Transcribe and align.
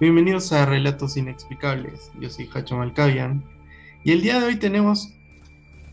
Bienvenidos 0.00 0.52
a 0.52 0.66
Relatos 0.66 1.16
Inexplicables. 1.16 2.10
Yo 2.18 2.28
soy 2.28 2.50
Hacho 2.52 2.76
Malcavian 2.76 3.44
y 4.02 4.10
el 4.10 4.22
día 4.22 4.40
de 4.40 4.46
hoy 4.46 4.56
tenemos 4.56 5.14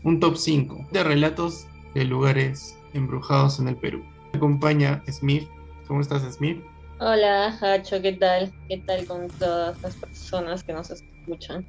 un 0.02 0.18
top 0.18 0.36
5 0.36 0.88
de 0.90 1.04
relatos 1.04 1.68
de 1.94 2.04
lugares 2.04 2.76
embrujados 2.94 3.60
en 3.60 3.68
el 3.68 3.76
Perú. 3.76 4.02
Me 4.32 4.38
acompaña 4.38 5.04
Smith. 5.08 5.48
¿Cómo 5.86 6.00
estás, 6.00 6.22
Smith? 6.34 6.60
Hola, 6.98 7.56
Hacho, 7.60 8.02
¿qué 8.02 8.14
tal? 8.14 8.52
¿Qué 8.68 8.78
tal 8.78 9.06
con 9.06 9.28
todas 9.28 9.80
las 9.82 9.94
personas 9.94 10.64
que 10.64 10.72
nos 10.72 10.90
escuchan? 10.90 11.64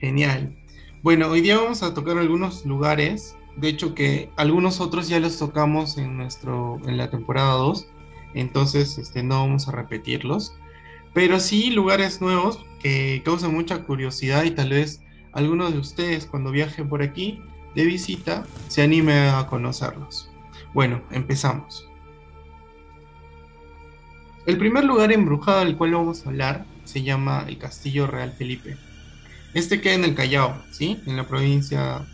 Genial. 0.00 0.52
Bueno, 1.04 1.28
hoy 1.28 1.42
día 1.42 1.58
vamos 1.58 1.84
a 1.84 1.94
tocar 1.94 2.18
algunos 2.18 2.66
lugares, 2.66 3.36
de 3.56 3.68
hecho 3.68 3.94
que 3.94 4.30
algunos 4.34 4.80
otros 4.80 5.08
ya 5.08 5.20
los 5.20 5.38
tocamos 5.38 5.96
en 5.96 6.16
nuestro 6.16 6.80
en 6.88 6.96
la 6.96 7.08
temporada 7.08 7.54
2, 7.54 7.86
entonces 8.34 8.98
este 8.98 9.22
no 9.22 9.36
vamos 9.36 9.68
a 9.68 9.72
repetirlos 9.72 10.56
pero 11.14 11.40
sí 11.40 11.70
lugares 11.70 12.20
nuevos 12.20 12.60
que 12.80 13.22
causan 13.24 13.54
mucha 13.54 13.84
curiosidad 13.84 14.44
y 14.44 14.50
tal 14.50 14.70
vez 14.70 15.00
algunos 15.32 15.72
de 15.72 15.78
ustedes 15.78 16.26
cuando 16.26 16.50
viajen 16.50 16.88
por 16.88 17.02
aquí 17.02 17.40
de 17.74 17.84
visita 17.84 18.44
se 18.68 18.82
anime 18.82 19.30
a 19.30 19.46
conocerlos. 19.46 20.30
Bueno, 20.74 21.02
empezamos. 21.10 21.88
El 24.46 24.58
primer 24.58 24.84
lugar 24.84 25.12
embrujado 25.12 25.60
del 25.60 25.76
cual 25.76 25.92
vamos 25.92 26.26
a 26.26 26.28
hablar 26.28 26.66
se 26.84 27.02
llama 27.02 27.46
el 27.48 27.58
Castillo 27.58 28.06
Real 28.06 28.32
Felipe. 28.32 28.76
Este 29.54 29.80
queda 29.80 29.94
en 29.94 30.04
el 30.04 30.14
Callao, 30.14 30.62
¿sí? 30.70 31.00
En 31.06 31.16
la 31.16 31.26
provincia 31.26 32.04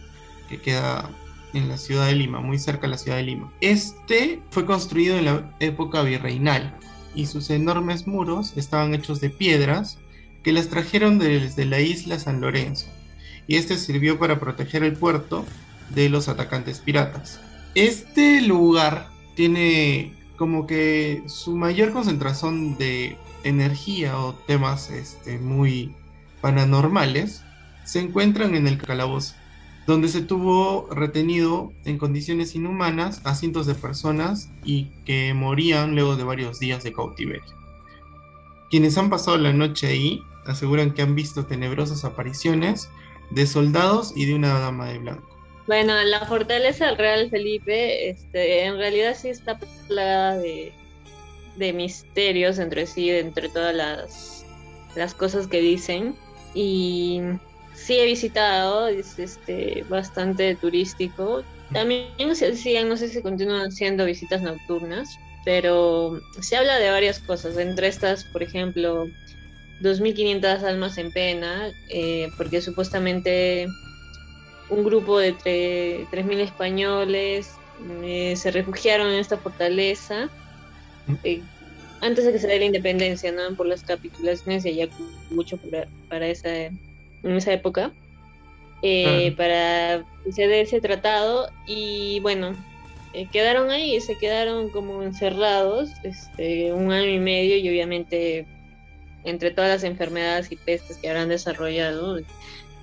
que 0.48 0.60
queda 0.60 1.10
en 1.52 1.68
la 1.68 1.78
ciudad 1.78 2.06
de 2.06 2.14
Lima, 2.14 2.40
muy 2.40 2.58
cerca 2.58 2.82
de 2.82 2.88
la 2.88 2.98
ciudad 2.98 3.16
de 3.16 3.24
Lima. 3.24 3.52
Este 3.60 4.40
fue 4.50 4.66
construido 4.66 5.18
en 5.18 5.24
la 5.24 5.50
época 5.58 6.02
virreinal 6.02 6.78
y 7.14 7.26
sus 7.26 7.50
enormes 7.50 8.06
muros 8.06 8.52
estaban 8.56 8.94
hechos 8.94 9.20
de 9.20 9.30
piedras 9.30 9.98
que 10.42 10.52
las 10.52 10.68
trajeron 10.68 11.18
desde 11.18 11.64
la 11.66 11.80
isla 11.80 12.18
San 12.18 12.40
Lorenzo, 12.40 12.86
y 13.46 13.56
este 13.56 13.76
sirvió 13.76 14.18
para 14.18 14.40
proteger 14.40 14.84
el 14.84 14.94
puerto 14.94 15.44
de 15.90 16.08
los 16.08 16.28
atacantes 16.28 16.80
piratas. 16.80 17.40
Este 17.74 18.40
lugar 18.40 19.08
tiene 19.34 20.14
como 20.36 20.66
que 20.66 21.22
su 21.26 21.56
mayor 21.56 21.92
concentración 21.92 22.76
de 22.78 23.16
energía 23.44 24.18
o 24.18 24.34
temas 24.34 24.90
este, 24.90 25.38
muy 25.38 25.94
paranormales 26.40 27.42
se 27.84 28.00
encuentran 28.00 28.54
en 28.54 28.66
el 28.66 28.78
calabozo 28.78 29.34
donde 29.86 30.08
se 30.08 30.20
tuvo 30.20 30.88
retenido 30.90 31.72
en 31.84 31.98
condiciones 31.98 32.54
inhumanas 32.54 33.20
a 33.24 33.34
cientos 33.34 33.66
de 33.66 33.74
personas 33.74 34.50
y 34.64 34.86
que 35.04 35.34
morían 35.34 35.94
luego 35.94 36.16
de 36.16 36.24
varios 36.24 36.58
días 36.60 36.84
de 36.84 36.92
cautiverio. 36.92 37.42
Quienes 38.70 38.96
han 38.98 39.10
pasado 39.10 39.36
la 39.36 39.52
noche 39.52 39.88
ahí 39.88 40.22
aseguran 40.46 40.92
que 40.92 41.02
han 41.02 41.14
visto 41.14 41.46
tenebrosas 41.46 42.04
apariciones 42.04 42.88
de 43.30 43.46
soldados 43.46 44.12
y 44.16 44.26
de 44.26 44.34
una 44.34 44.58
dama 44.58 44.88
de 44.88 44.98
blanco. 44.98 45.28
Bueno, 45.66 45.94
la 46.02 46.26
fortaleza 46.26 46.86
del 46.86 46.98
Real 46.98 47.30
Felipe, 47.30 48.08
este, 48.08 48.64
en 48.64 48.76
realidad 48.76 49.16
sí 49.16 49.28
está 49.28 49.58
plagada 49.86 50.36
de, 50.38 50.72
de 51.56 51.72
misterios 51.72 52.58
entre 52.58 52.86
sí, 52.86 53.10
entre 53.10 53.48
todas 53.48 53.74
las, 53.74 54.44
las 54.96 55.14
cosas 55.14 55.46
que 55.46 55.60
dicen. 55.60 56.16
Y 56.54 57.20
sí 57.84 57.98
he 57.98 58.04
visitado, 58.04 58.88
es 58.88 59.18
este, 59.18 59.84
bastante 59.88 60.54
turístico. 60.56 61.44
También 61.72 62.34
se 62.34 62.48
hacían, 62.48 62.88
no 62.88 62.96
sé 62.96 63.08
si 63.08 63.22
continúan 63.22 63.68
haciendo 63.68 64.04
visitas 64.04 64.42
nocturnas, 64.42 65.08
pero 65.44 66.20
se 66.40 66.56
habla 66.56 66.78
de 66.78 66.90
varias 66.90 67.20
cosas, 67.20 67.56
entre 67.56 67.88
estas, 67.88 68.24
por 68.24 68.42
ejemplo, 68.42 69.06
2.500 69.82 70.62
almas 70.62 70.98
en 70.98 71.12
pena, 71.12 71.70
eh, 71.88 72.28
porque 72.36 72.60
supuestamente 72.60 73.66
un 74.68 74.84
grupo 74.84 75.18
de 75.18 75.34
3.000 76.10 76.40
españoles 76.40 77.48
eh, 78.02 78.34
se 78.36 78.50
refugiaron 78.50 79.08
en 79.08 79.20
esta 79.20 79.38
fortaleza 79.38 80.28
eh, 81.24 81.42
antes 82.02 82.24
de 82.24 82.32
que 82.32 82.38
se 82.38 82.46
dé 82.46 82.58
la 82.58 82.64
independencia, 82.66 83.32
¿no? 83.32 83.54
Por 83.56 83.66
las 83.66 83.82
capitulaciones 83.82 84.64
y 84.64 84.70
Ayacucho 84.70 85.04
mucho 85.30 85.58
para 86.08 86.26
esa 86.26 86.70
en 87.22 87.36
esa 87.36 87.52
época 87.52 87.92
eh, 88.82 89.34
para 89.36 90.04
hacer 90.28 90.50
ese 90.52 90.80
tratado. 90.80 91.50
Y 91.66 92.20
bueno, 92.20 92.54
eh, 93.12 93.26
quedaron 93.30 93.70
ahí, 93.70 94.00
se 94.00 94.16
quedaron 94.16 94.70
como 94.70 95.02
encerrados 95.02 95.90
este, 96.02 96.72
un 96.72 96.92
año 96.92 97.10
y 97.10 97.18
medio. 97.18 97.56
Y 97.56 97.68
obviamente 97.68 98.46
entre 99.24 99.50
todas 99.50 99.70
las 99.70 99.84
enfermedades 99.84 100.50
y 100.50 100.56
pestes 100.56 100.96
que 100.96 101.08
habrán 101.08 101.28
desarrollado, 101.28 102.20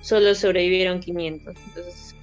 solo 0.00 0.34
sobrevivieron 0.34 1.00
500. 1.00 1.56
Entonces, 1.66 2.14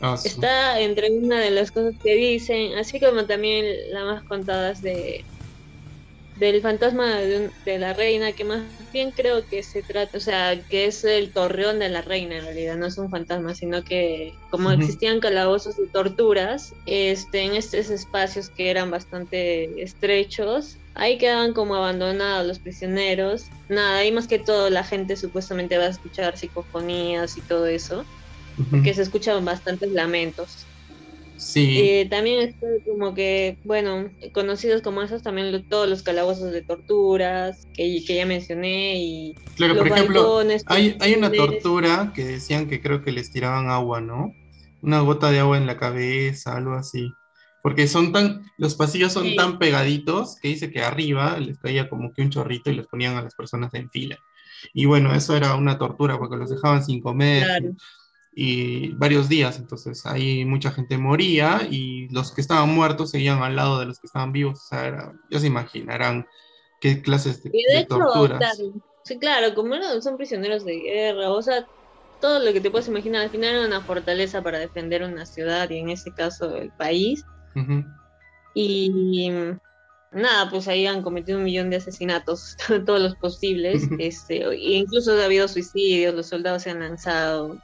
ah, 0.00 0.16
está 0.24 0.80
entre 0.80 1.10
una 1.10 1.40
de 1.40 1.50
las 1.50 1.70
cosas 1.70 1.94
que 2.02 2.14
dicen, 2.14 2.74
así 2.74 3.00
como 3.00 3.24
también 3.24 3.64
las 3.90 4.04
más 4.04 4.22
contadas 4.24 4.82
de 4.82 5.24
del 6.46 6.62
fantasma 6.62 7.18
de, 7.18 7.78
la 7.78 7.92
reina, 7.92 8.32
que 8.32 8.44
más 8.44 8.62
bien 8.92 9.12
creo 9.12 9.46
que 9.46 9.62
se 9.62 9.82
trata, 9.82 10.18
o 10.18 10.20
sea, 10.20 10.60
que 10.68 10.86
es 10.86 11.04
el 11.04 11.32
torreón 11.32 11.78
de 11.78 11.88
la 11.88 12.02
reina 12.02 12.36
en 12.36 12.44
realidad, 12.44 12.76
no 12.76 12.86
es 12.86 12.98
un 12.98 13.10
fantasma, 13.10 13.54
sino 13.54 13.84
que 13.84 14.34
como 14.50 14.70
existían 14.72 15.20
calabozos 15.20 15.76
y 15.78 15.90
torturas, 15.92 16.74
este, 16.86 17.42
en 17.42 17.54
estos 17.54 17.90
espacios 17.90 18.50
que 18.50 18.70
eran 18.70 18.90
bastante 18.90 19.82
estrechos, 19.82 20.78
ahí 20.94 21.16
quedaban 21.18 21.52
como 21.52 21.76
abandonados 21.76 22.46
los 22.46 22.58
prisioneros, 22.58 23.46
nada, 23.68 23.98
ahí 23.98 24.10
más 24.10 24.26
que 24.26 24.38
todo 24.38 24.68
la 24.68 24.84
gente 24.84 25.16
supuestamente 25.16 25.78
va 25.78 25.84
a 25.84 25.90
escuchar 25.90 26.36
psicofonías 26.36 27.36
y 27.36 27.42
todo 27.42 27.66
eso, 27.66 28.04
porque 28.70 28.94
se 28.94 29.02
escuchaban 29.02 29.44
bastantes 29.44 29.90
lamentos. 29.92 30.66
Sí. 31.36 31.78
Eh, 31.80 32.06
también 32.08 32.40
está 32.40 32.66
como 32.86 33.14
que, 33.14 33.58
bueno, 33.64 34.10
conocidos 34.32 34.82
como 34.82 35.02
esos 35.02 35.22
también 35.22 35.68
todos 35.68 35.88
los 35.88 36.02
calabozos 36.02 36.52
de 36.52 36.62
torturas 36.62 37.66
que, 37.74 38.04
que 38.06 38.16
ya 38.16 38.26
mencioné 38.26 39.02
y 39.02 39.34
claro, 39.56 39.76
por 39.76 39.88
ejemplo, 39.88 40.40
hay, 40.66 40.96
hay 41.00 41.14
una 41.14 41.32
tortura 41.32 42.12
que 42.14 42.24
decían 42.24 42.68
que 42.68 42.80
creo 42.80 43.02
que 43.02 43.12
les 43.12 43.30
tiraban 43.30 43.68
agua, 43.68 44.00
¿no? 44.00 44.32
Una 44.82 45.00
gota 45.00 45.30
de 45.30 45.40
agua 45.40 45.58
en 45.58 45.66
la 45.66 45.76
cabeza, 45.76 46.56
algo 46.56 46.74
así. 46.74 47.12
Porque 47.62 47.86
son 47.86 48.12
tan, 48.12 48.44
los 48.58 48.74
pasillos 48.74 49.12
son 49.12 49.36
tan 49.36 49.58
pegaditos 49.58 50.36
que 50.40 50.48
dice 50.48 50.70
que 50.70 50.82
arriba 50.82 51.38
les 51.38 51.58
caía 51.58 51.88
como 51.88 52.12
que 52.12 52.22
un 52.22 52.30
chorrito 52.30 52.70
y 52.70 52.74
los 52.74 52.88
ponían 52.88 53.16
a 53.16 53.22
las 53.22 53.34
personas 53.34 53.72
en 53.74 53.88
fila. 53.90 54.18
Y 54.74 54.86
bueno, 54.86 55.14
eso 55.14 55.36
era 55.36 55.54
una 55.54 55.78
tortura 55.78 56.18
porque 56.18 56.36
los 56.36 56.50
dejaban 56.50 56.84
sin 56.84 57.00
comer. 57.00 57.44
Claro 57.44 57.74
y 58.34 58.92
varios 58.92 59.28
días, 59.28 59.58
entonces 59.58 60.06
ahí 60.06 60.44
mucha 60.44 60.70
gente 60.70 60.96
moría 60.96 61.66
y 61.70 62.08
los 62.08 62.32
que 62.32 62.40
estaban 62.40 62.74
muertos 62.74 63.10
seguían 63.10 63.42
al 63.42 63.56
lado 63.56 63.78
de 63.78 63.86
los 63.86 63.98
que 64.00 64.06
estaban 64.06 64.32
vivos, 64.32 64.60
o 64.60 64.68
sea, 64.68 65.12
ya 65.30 65.38
se 65.38 65.46
imaginarán 65.46 66.26
qué 66.80 67.02
clases 67.02 67.42
de, 67.42 67.50
de, 67.50 67.84
torturas. 67.84 68.58
sí, 69.04 69.18
claro, 69.18 69.54
como 69.54 69.74
son 70.00 70.16
prisioneros 70.16 70.64
de 70.64 70.78
guerra, 70.78 71.30
o 71.30 71.42
sea, 71.42 71.66
todo 72.20 72.38
lo 72.38 72.52
que 72.52 72.60
te 72.60 72.70
puedes 72.70 72.88
imaginar, 72.88 73.22
al 73.22 73.30
final 73.30 73.54
era 73.54 73.66
una 73.66 73.82
fortaleza 73.82 74.42
para 74.42 74.58
defender 74.58 75.02
una 75.02 75.26
ciudad 75.26 75.68
y 75.68 75.78
en 75.78 75.90
este 75.90 76.12
caso 76.12 76.56
el 76.56 76.70
país. 76.70 77.24
Y 78.54 79.30
nada, 80.12 80.48
pues 80.50 80.68
ahí 80.68 80.86
han 80.86 81.02
cometido 81.02 81.38
un 81.38 81.44
millón 81.44 81.70
de 81.70 81.76
asesinatos, 81.76 82.56
todos 82.86 83.00
los 83.00 83.16
posibles, 83.16 83.82
este, 83.98 84.42
e 84.42 84.72
incluso 84.74 85.12
ha 85.20 85.24
habido 85.24 85.48
suicidios, 85.48 86.14
los 86.14 86.28
soldados 86.28 86.62
se 86.62 86.70
han 86.70 86.80
lanzado, 86.80 87.58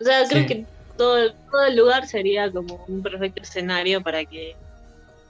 o 0.00 0.04
sea, 0.04 0.26
creo 0.28 0.46
que 0.46 0.66
todo, 0.96 1.32
todo 1.50 1.64
el 1.66 1.76
lugar 1.76 2.06
sería 2.06 2.50
como 2.50 2.84
un 2.88 3.02
perfecto 3.02 3.42
escenario 3.42 4.02
para 4.02 4.24
que 4.24 4.56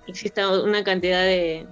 exista 0.07 0.49
una 0.63 0.83
cantidad 0.83 1.23
de, 1.23 1.67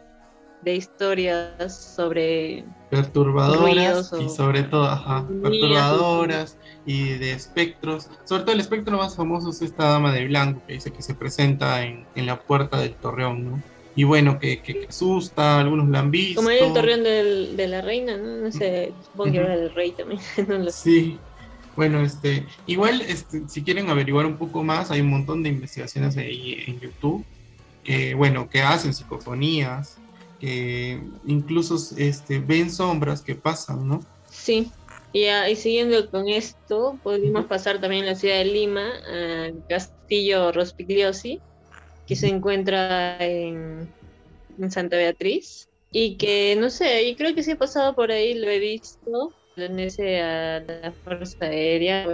de 0.62 0.75
historias 0.75 1.94
sobre 1.94 2.64
perturbadoras 2.90 4.12
y 4.20 4.28
sobre 4.28 4.62
todo 4.62 4.84
ajá, 4.84 5.26
perturbadoras 5.43 6.58
y 6.84 7.14
de 7.14 7.32
espectros. 7.32 8.08
Sobre 8.25 8.43
todo 8.43 8.52
el 8.52 8.60
espectro 8.60 8.96
más 8.96 9.16
famoso 9.16 9.50
es 9.50 9.62
esta 9.62 9.84
dama 9.84 10.12
de 10.12 10.26
blanco 10.26 10.62
que 10.66 10.75
dice 10.75 10.93
que 10.93 11.02
se 11.02 11.14
presenta 11.14 11.84
en, 11.84 12.06
en 12.14 12.26
la 12.26 12.40
puerta 12.40 12.78
del 12.78 12.94
torreón 12.94 13.44
no 13.44 13.62
y 13.96 14.04
bueno 14.04 14.38
que, 14.38 14.60
que, 14.60 14.87
asusta 14.88 15.58
algunos 15.58 15.88
la 15.88 16.00
han 16.00 16.10
visto 16.10 16.43
como 16.43 16.50
el 16.50 16.72
torreón 16.75 17.02
del, 17.02 17.56
de 17.56 17.66
la 17.66 17.81
reina 17.81 18.19
no 18.19 18.43
no 18.43 18.52
sé 18.52 18.93
supongo 19.06 19.32
que 19.32 19.38
era 19.38 19.56
del 19.56 19.75
rey 19.75 19.93
también 19.93 20.20
no 20.48 20.58
lo 20.58 20.70
sí 20.70 21.19
bueno, 21.76 22.00
este, 22.00 22.46
igual, 22.67 23.02
este, 23.02 23.49
si 23.49 23.62
quieren 23.62 23.90
averiguar 23.90 24.26
un 24.26 24.38
poco 24.38 24.64
más, 24.64 24.90
hay 24.90 25.00
un 25.02 25.11
montón 25.11 25.43
de 25.43 25.50
investigaciones 25.50 26.17
ahí 26.17 26.64
en 26.67 26.81
YouTube 26.81 27.25
que, 27.84 28.14
bueno, 28.14 28.49
que 28.49 28.62
hacen 28.62 28.94
psicofonías, 28.94 29.99
que 30.40 31.00
incluso 31.26 31.76
este, 31.96 32.38
ven 32.40 32.70
sombras 32.70 33.23
que 33.23 33.34
pasan, 33.34 33.87
¿no? 33.87 34.00
Sí. 34.31 34.70
Y, 35.12 35.26
y 35.26 35.56
siguiendo 35.56 36.11
con 36.11 36.28
esto, 36.28 36.99
podemos 37.02 37.44
pasar 37.46 37.81
también 37.81 38.05
a 38.05 38.08
la 38.08 38.14
ciudad 38.17 38.38
de 38.38 38.44
Lima, 38.46 38.90
al 39.08 39.64
castillo 39.69 40.52
Rospigliosi, 40.52 41.40
que 42.06 42.17
se 42.17 42.29
encuentra 42.29 43.17
en, 43.19 43.88
en 44.58 44.70
Santa 44.70 44.96
Beatriz. 44.96 45.69
y 45.90 46.17
que 46.17 46.56
no 46.58 46.69
sé, 46.69 47.05
y 47.05 47.17
creo 47.17 47.34
que 47.34 47.43
sí 47.43 47.52
he 47.52 47.56
pasado 47.56 47.94
por 47.94 48.11
ahí, 48.11 48.34
lo 48.34 48.49
he 48.49 48.58
visto, 48.58 49.32
pertenece 49.56 50.20
a 50.20 50.61
la 50.61 50.93
Fuerza 50.93 51.47
Aérea, 51.47 52.06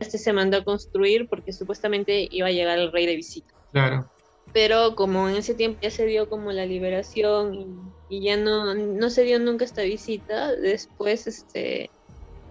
este 0.00 0.18
se 0.18 0.32
mandó 0.34 0.58
a 0.58 0.64
construir 0.64 1.26
porque 1.28 1.52
supuestamente 1.52 2.28
iba 2.30 2.48
a 2.48 2.50
llegar 2.50 2.78
el 2.78 2.92
rey 2.92 3.06
de 3.06 3.16
visita. 3.16 3.54
Claro. 3.72 4.06
Pero 4.52 4.94
como 4.94 5.28
en 5.28 5.36
ese 5.36 5.54
tiempo 5.54 5.78
ya 5.80 5.90
se 5.90 6.04
dio 6.04 6.28
como 6.28 6.52
la 6.52 6.66
liberación 6.66 7.90
y, 8.10 8.20
ya 8.20 8.36
no, 8.36 8.74
no 8.74 9.10
se 9.10 9.22
dio 9.22 9.38
nunca 9.38 9.64
esta 9.64 9.82
visita, 9.82 10.54
después 10.54 11.26
este 11.26 11.90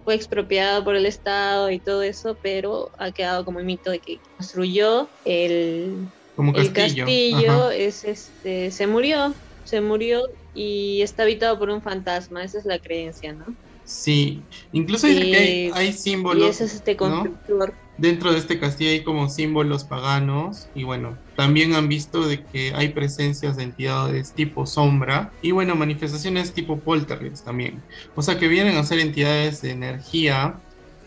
fue 0.04 0.14
expropiado 0.14 0.82
por 0.82 0.96
el 0.96 1.06
Estado 1.06 1.70
y 1.70 1.78
todo 1.78 2.02
eso, 2.02 2.36
pero 2.42 2.90
ha 2.98 3.12
quedado 3.12 3.44
como 3.44 3.60
el 3.60 3.66
mito 3.66 3.90
de 3.90 4.00
que 4.00 4.18
construyó 4.36 5.08
el, 5.24 6.08
el 6.56 6.72
castillo, 6.72 7.70
es 7.70 8.04
este, 8.04 8.70
se 8.72 8.86
murió, 8.86 9.34
se 9.64 9.80
murió 9.80 10.22
y 10.54 11.02
está 11.02 11.24
habitado 11.24 11.58
por 11.58 11.70
un 11.70 11.82
fantasma, 11.82 12.42
esa 12.42 12.58
es 12.58 12.64
la 12.64 12.78
creencia, 12.78 13.32
¿no? 13.32 13.54
Sí, 13.88 14.42
incluso 14.72 15.06
hay, 15.06 15.70
hay, 15.72 15.92
símbolos. 15.94 16.60
Y 16.60 16.64
es 16.64 16.74
este 16.74 16.94
constructor. 16.94 17.72
Dentro 17.96 18.30
de 18.30 18.38
este 18.38 18.60
castillo 18.60 18.90
hay 18.90 19.02
como 19.02 19.30
símbolos 19.30 19.84
paganos 19.84 20.68
y 20.74 20.84
bueno, 20.84 21.16
también 21.36 21.74
han 21.74 21.88
visto 21.88 22.28
de 22.28 22.44
que 22.44 22.74
hay 22.74 22.90
presencias 22.90 23.56
de 23.56 23.62
entidades 23.62 24.32
tipo 24.32 24.66
sombra 24.66 25.32
y 25.40 25.52
bueno, 25.52 25.74
manifestaciones 25.74 26.52
tipo 26.52 26.78
poltergeist 26.78 27.46
también. 27.46 27.82
O 28.14 28.20
sea 28.20 28.38
que 28.38 28.46
vienen 28.46 28.76
a 28.76 28.84
ser 28.84 28.98
entidades 28.98 29.62
de 29.62 29.70
energía 29.70 30.60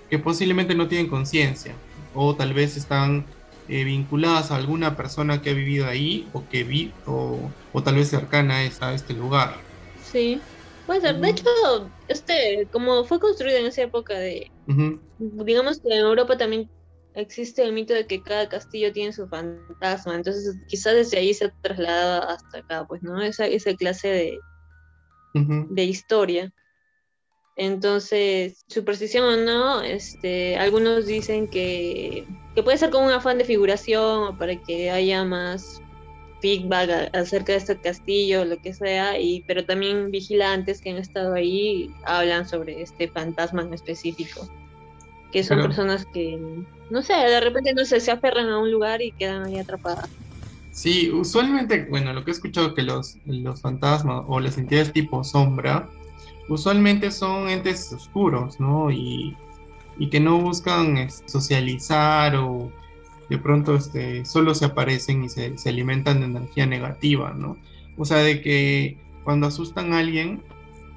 que 0.09 0.17
posiblemente 0.17 0.73
no 0.73 0.87
tienen 0.87 1.07
conciencia 1.07 1.75
o 2.15 2.35
tal 2.35 2.51
vez 2.55 2.77
están 2.77 3.25
eh, 3.69 3.83
vinculadas 3.83 4.49
a 4.49 4.55
alguna 4.55 4.97
persona 4.97 5.39
que 5.43 5.51
ha 5.51 5.53
vivido 5.53 5.85
ahí 5.87 6.27
o 6.33 6.43
que 6.49 6.63
vi 6.63 6.91
o, 7.05 7.39
o 7.73 7.83
tal 7.83 7.95
vez 7.95 8.09
cercana 8.09 8.55
a, 8.55 8.87
a 8.87 8.93
este 8.95 9.13
lugar. 9.13 9.55
Sí. 10.03 10.41
Puede 10.85 11.01
ser. 11.01 11.19
De 11.19 11.29
hecho, 11.29 11.45
este, 12.11 12.67
como 12.71 13.03
fue 13.03 13.19
construido 13.19 13.57
en 13.57 13.65
esa 13.65 13.83
época 13.83 14.17
de, 14.17 14.51
digamos 15.17 15.79
que 15.79 15.89
en 15.89 16.05
Europa 16.05 16.37
también 16.37 16.69
existe 17.13 17.63
el 17.63 17.73
mito 17.73 17.93
de 17.93 18.07
que 18.07 18.21
cada 18.21 18.47
castillo 18.47 18.91
tiene 18.93 19.13
su 19.13 19.27
fantasma, 19.27 20.15
entonces 20.15 20.57
quizás 20.67 20.95
desde 20.95 21.17
ahí 21.17 21.33
se 21.33 21.45
ha 21.45 21.53
trasladado 21.61 22.29
hasta 22.29 22.59
acá, 22.59 22.85
pues, 22.87 23.01
¿no? 23.03 23.21
Esa, 23.21 23.47
esa 23.47 23.73
clase 23.75 24.07
de, 24.07 24.39
de 25.33 25.83
historia. 25.83 26.53
Entonces, 27.57 28.63
superstición 28.67 29.25
o 29.25 29.37
no, 29.37 29.81
este, 29.81 30.57
algunos 30.57 31.05
dicen 31.05 31.49
que, 31.49 32.25
que 32.55 32.63
puede 32.63 32.77
ser 32.77 32.89
como 32.89 33.07
un 33.07 33.11
afán 33.11 33.37
de 33.37 33.45
figuración 33.45 34.23
o 34.23 34.37
para 34.37 34.55
que 34.55 34.89
haya 34.89 35.23
más 35.25 35.81
feedback 36.41 37.09
acerca 37.13 37.53
de 37.53 37.59
este 37.59 37.77
castillo, 37.77 38.43
lo 38.43 38.57
que 38.57 38.73
sea, 38.73 39.19
y, 39.19 39.43
pero 39.47 39.65
también 39.65 40.11
vigilantes 40.11 40.81
que 40.81 40.89
han 40.89 40.97
estado 40.97 41.33
ahí 41.33 41.93
hablan 42.05 42.47
sobre 42.47 42.81
este 42.81 43.07
fantasma 43.07 43.61
en 43.61 43.73
específico, 43.73 44.49
que 45.31 45.43
son 45.43 45.61
personas 45.61 46.05
que, 46.05 46.39
no 46.89 47.01
sé, 47.01 47.13
de 47.13 47.39
repente 47.39 47.73
no 47.73 47.85
sé, 47.85 47.99
se 47.99 48.11
aferran 48.11 48.49
a 48.49 48.59
un 48.59 48.71
lugar 48.71 49.01
y 49.01 49.11
quedan 49.11 49.45
ahí 49.45 49.59
atrapadas. 49.59 50.09
Sí, 50.71 51.11
usualmente, 51.11 51.85
bueno, 51.89 52.13
lo 52.13 52.23
que 52.23 52.31
he 52.31 52.33
escuchado 52.33 52.73
que 52.73 52.81
los, 52.81 53.17
los 53.25 53.61
fantasmas 53.61 54.23
o 54.27 54.39
las 54.39 54.57
entidades 54.57 54.91
tipo 54.93 55.23
sombra, 55.23 55.89
usualmente 56.49 57.11
son 57.11 57.49
entes 57.49 57.91
oscuros, 57.93 58.59
¿no? 58.59 58.89
Y, 58.89 59.35
y 59.99 60.09
que 60.09 60.19
no 60.19 60.39
buscan 60.39 61.09
socializar 61.25 62.35
o 62.35 62.71
de 63.31 63.37
pronto 63.37 63.75
este, 63.75 64.25
solo 64.25 64.53
se 64.53 64.65
aparecen 64.65 65.23
y 65.23 65.29
se, 65.29 65.55
alimentan 65.65 66.19
de 66.19 66.25
energía 66.25 66.65
negativa, 66.65 67.33
¿no? 67.33 67.57
O 67.97 68.03
sea, 68.03 68.17
de 68.17 68.41
que 68.41 68.97
cuando 69.23 69.47
asustan 69.47 69.93
a 69.93 69.99
alguien, 69.99 70.43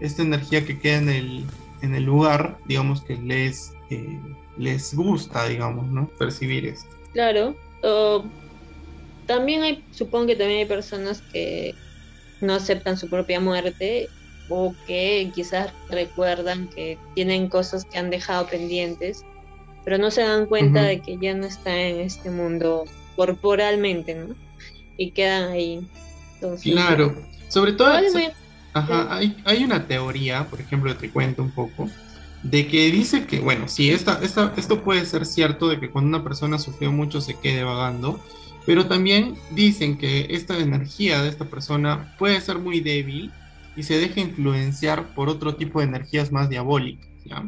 esta 0.00 0.22
energía 0.22 0.66
que 0.66 0.76
queda 0.80 0.98
en 0.98 1.08
el, 1.10 1.44
en 1.82 1.94
el 1.94 2.02
lugar, 2.02 2.58
digamos 2.66 3.02
que 3.02 3.16
les, 3.18 3.74
eh, 3.88 4.18
les 4.58 4.94
gusta, 4.94 5.46
digamos, 5.46 5.86
¿no? 5.86 6.08
Percibir 6.18 6.66
esto. 6.66 6.90
Claro. 7.12 7.54
también 9.26 9.62
hay, 9.62 9.84
supongo 9.92 10.26
que 10.26 10.34
también 10.34 10.58
hay 10.58 10.66
personas 10.66 11.22
que 11.32 11.76
no 12.40 12.54
aceptan 12.54 12.98
su 12.98 13.08
propia 13.08 13.38
muerte 13.38 14.08
o 14.48 14.74
que 14.88 15.30
quizás 15.32 15.72
recuerdan 15.88 16.68
que 16.70 16.98
tienen 17.14 17.48
cosas 17.48 17.84
que 17.84 17.96
han 17.96 18.10
dejado 18.10 18.48
pendientes 18.48 19.24
pero 19.84 19.98
no 19.98 20.10
se 20.10 20.22
dan 20.22 20.46
cuenta 20.46 20.82
de 20.82 21.00
que 21.00 21.18
ya 21.18 21.34
no 21.34 21.46
está 21.46 21.78
en 21.78 22.00
este 22.00 22.30
mundo 22.30 22.84
corporalmente, 23.16 24.14
¿no? 24.14 24.34
Y 24.96 25.10
quedan 25.10 25.50
ahí. 25.50 25.86
claro, 26.62 27.14
sobre 27.48 27.72
todo... 27.72 27.90
Ajá, 28.76 29.14
hay, 29.14 29.36
hay 29.44 29.62
una 29.62 29.86
teoría, 29.86 30.48
por 30.48 30.60
ejemplo, 30.60 30.96
te 30.96 31.08
cuento 31.08 31.42
un 31.42 31.52
poco, 31.52 31.88
de 32.42 32.66
que 32.66 32.90
dice 32.90 33.24
que, 33.24 33.38
bueno, 33.38 33.68
sí, 33.68 33.90
esta, 33.90 34.18
esta, 34.20 34.52
esto 34.56 34.82
puede 34.82 35.06
ser 35.06 35.26
cierto 35.26 35.68
de 35.68 35.78
que 35.78 35.90
cuando 35.90 36.08
una 36.08 36.24
persona 36.24 36.58
sufrió 36.58 36.90
mucho 36.90 37.20
se 37.20 37.38
quede 37.38 37.62
vagando, 37.62 38.20
pero 38.66 38.86
también 38.86 39.34
dicen 39.50 39.96
que 39.96 40.26
esta 40.30 40.58
energía 40.58 41.22
de 41.22 41.28
esta 41.28 41.44
persona 41.44 42.14
puede 42.18 42.40
ser 42.40 42.58
muy 42.58 42.80
débil 42.80 43.30
y 43.76 43.82
se 43.84 43.98
deja 43.98 44.20
influenciar 44.20 45.14
por 45.14 45.28
otro 45.28 45.54
tipo 45.54 45.80
de 45.80 45.86
energías 45.86 46.32
más 46.32 46.48
diabólicas, 46.48 47.08
¿ya? 47.24 47.44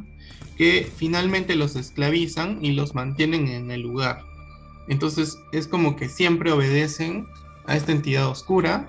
Que 0.57 0.91
finalmente 0.97 1.55
los 1.55 1.77
esclavizan 1.77 2.65
y 2.65 2.73
los 2.73 2.95
mantienen 2.95 3.49
en 3.49 3.71
el 3.71 3.83
lugar. 3.83 4.25
Entonces 4.89 5.39
es 5.53 5.67
como 5.67 5.97
que 5.97 6.09
siempre 6.09 6.53
obedecen 6.53 7.27
a 7.67 7.77
esta 7.77 7.93
entidad 7.93 8.29
oscura, 8.29 8.89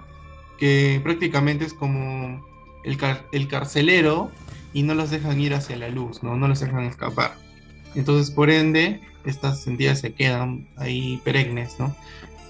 que 0.57 0.99
prácticamente 1.03 1.65
es 1.65 1.73
como 1.73 2.45
el, 2.83 2.97
el 3.31 3.47
carcelero 3.47 4.31
y 4.73 4.83
no 4.83 4.93
los 4.93 5.09
dejan 5.09 5.39
ir 5.39 5.53
hacia 5.53 5.75
la 5.75 5.89
luz, 5.89 6.23
¿no? 6.23 6.35
no 6.35 6.47
los 6.47 6.59
dejan 6.59 6.83
escapar. 6.83 7.35
Entonces, 7.95 8.31
por 8.31 8.49
ende, 8.49 9.01
estas 9.25 9.65
entidades 9.65 9.99
se 9.99 10.13
quedan 10.13 10.67
ahí 10.77 11.19
perennes, 11.23 11.79
¿no? 11.79 11.95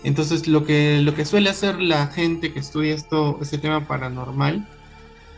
Entonces, 0.04 0.48
lo 0.48 0.66
que, 0.66 1.00
lo 1.02 1.16
que 1.16 1.26
suele 1.26 1.50
hacer 1.50 1.80
la 1.80 2.08
gente 2.08 2.54
que 2.54 2.60
estudia 2.60 2.94
esto, 2.94 3.40
este 3.42 3.58
tema 3.58 3.88
paranormal 3.88 4.68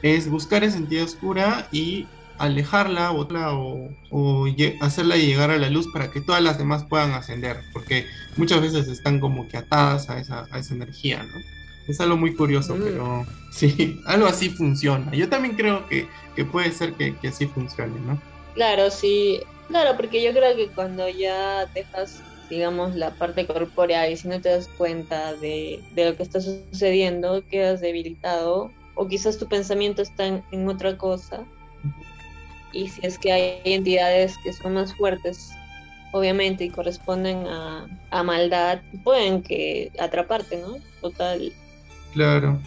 es 0.01 0.29
buscar 0.29 0.63
esa 0.63 0.77
entidad 0.77 1.03
oscura 1.05 1.67
y 1.71 2.07
alejarla 2.39 3.11
o, 3.11 3.89
o, 4.09 4.47
hacerla 4.81 5.17
llegar 5.17 5.51
a 5.51 5.57
la 5.57 5.69
luz 5.69 5.87
para 5.91 6.09
que 6.09 6.21
todas 6.21 6.41
las 6.41 6.57
demás 6.57 6.85
puedan 6.85 7.11
ascender, 7.11 7.57
porque 7.73 8.07
muchas 8.37 8.61
veces 8.61 8.87
están 8.87 9.19
como 9.19 9.47
que 9.47 9.57
atadas 9.57 10.09
a 10.09 10.19
esa, 10.19 10.47
a 10.49 10.59
esa 10.59 10.73
energía, 10.73 11.21
¿no? 11.23 11.39
Es 11.87 11.99
algo 11.99 12.17
muy 12.17 12.33
curioso, 12.33 12.75
mm. 12.75 12.81
pero 12.81 13.25
sí, 13.51 13.99
algo 14.05 14.27
así 14.27 14.49
funciona. 14.49 15.11
Yo 15.11 15.27
también 15.27 15.55
creo 15.55 15.87
que, 15.87 16.07
que 16.35 16.45
puede 16.45 16.71
ser 16.71 16.93
que, 16.93 17.15
que, 17.17 17.27
así 17.27 17.45
funcione, 17.45 17.99
¿no? 18.01 18.19
Claro, 18.55 18.89
sí, 18.89 19.41
claro, 19.67 19.97
porque 19.97 20.23
yo 20.23 20.31
creo 20.31 20.55
que 20.55 20.67
cuando 20.69 21.09
ya 21.09 21.65
dejas, 21.67 22.21
digamos, 22.49 22.95
la 22.95 23.11
parte 23.11 23.45
corpórea 23.45 24.09
y 24.09 24.15
si 24.15 24.27
no 24.29 24.39
te 24.39 24.49
das 24.49 24.69
cuenta 24.77 25.33
de, 25.35 25.81
de 25.93 26.09
lo 26.09 26.15
que 26.15 26.23
está 26.23 26.39
sucediendo, 26.39 27.43
quedas 27.49 27.81
debilitado 27.81 28.71
o 28.95 29.07
quizás 29.07 29.37
tu 29.37 29.47
pensamiento 29.47 30.01
está 30.01 30.25
en, 30.25 30.43
en 30.51 30.67
otra 30.69 30.97
cosa 30.97 31.45
y 32.73 32.89
si 32.89 33.05
es 33.05 33.17
que 33.17 33.31
hay 33.31 33.61
entidades 33.63 34.37
que 34.43 34.53
son 34.53 34.73
más 34.73 34.93
fuertes, 34.95 35.51
obviamente, 36.11 36.65
y 36.65 36.69
corresponden 36.69 37.47
a, 37.47 37.87
a 38.11 38.23
maldad, 38.23 38.81
pueden 39.03 39.41
que 39.41 39.91
atraparte, 39.99 40.57
¿no? 40.57 40.77
Total. 41.01 41.51
Claro. 42.13 42.59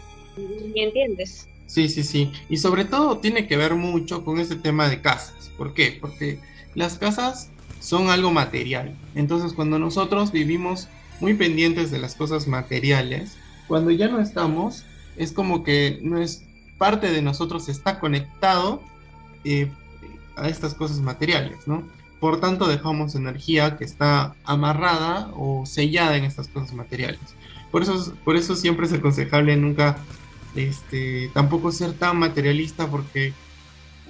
¿Me 0.74 0.84
entiendes? 0.84 1.48
Sí, 1.66 1.88
sí, 1.88 2.02
sí. 2.02 2.32
Y 2.48 2.58
sobre 2.58 2.84
todo 2.84 3.18
tiene 3.18 3.46
que 3.46 3.56
ver 3.56 3.74
mucho 3.74 4.24
con 4.24 4.38
este 4.38 4.56
tema 4.56 4.88
de 4.88 5.00
casas. 5.00 5.50
¿Por 5.56 5.74
qué? 5.74 5.96
Porque 6.00 6.38
las 6.74 6.98
casas 6.98 7.50
son 7.80 8.10
algo 8.10 8.30
material. 8.30 8.94
Entonces, 9.14 9.52
cuando 9.52 9.78
nosotros 9.78 10.32
vivimos 10.32 10.88
muy 11.20 11.34
pendientes 11.34 11.90
de 11.90 11.98
las 11.98 12.14
cosas 12.14 12.46
materiales, 12.46 13.36
cuando 13.68 13.90
ya 13.90 14.08
no 14.08 14.20
estamos, 14.20 14.84
es 15.16 15.32
como 15.32 15.62
que 15.62 15.98
no 16.02 16.20
es 16.20 16.44
parte 16.78 17.10
de 17.10 17.22
nosotros 17.22 17.68
está 17.68 18.00
conectado 18.00 18.82
eh, 19.44 19.70
a 20.36 20.48
estas 20.48 20.74
cosas 20.74 21.00
materiales, 21.00 21.66
¿no? 21.66 21.88
Por 22.20 22.40
tanto, 22.40 22.68
dejamos 22.68 23.14
energía 23.14 23.76
que 23.76 23.84
está 23.84 24.34
amarrada 24.44 25.30
o 25.34 25.66
sellada 25.66 26.16
en 26.16 26.24
estas 26.24 26.48
cosas 26.48 26.72
materiales. 26.72 27.20
Por 27.70 27.82
eso, 27.82 28.14
por 28.24 28.36
eso 28.36 28.54
siempre 28.54 28.86
es 28.86 28.92
aconsejable 28.92 29.56
nunca, 29.56 29.98
este, 30.54 31.30
tampoco 31.34 31.72
ser 31.72 31.94
tan 31.94 32.18
materialista 32.18 32.86
porque 32.86 33.32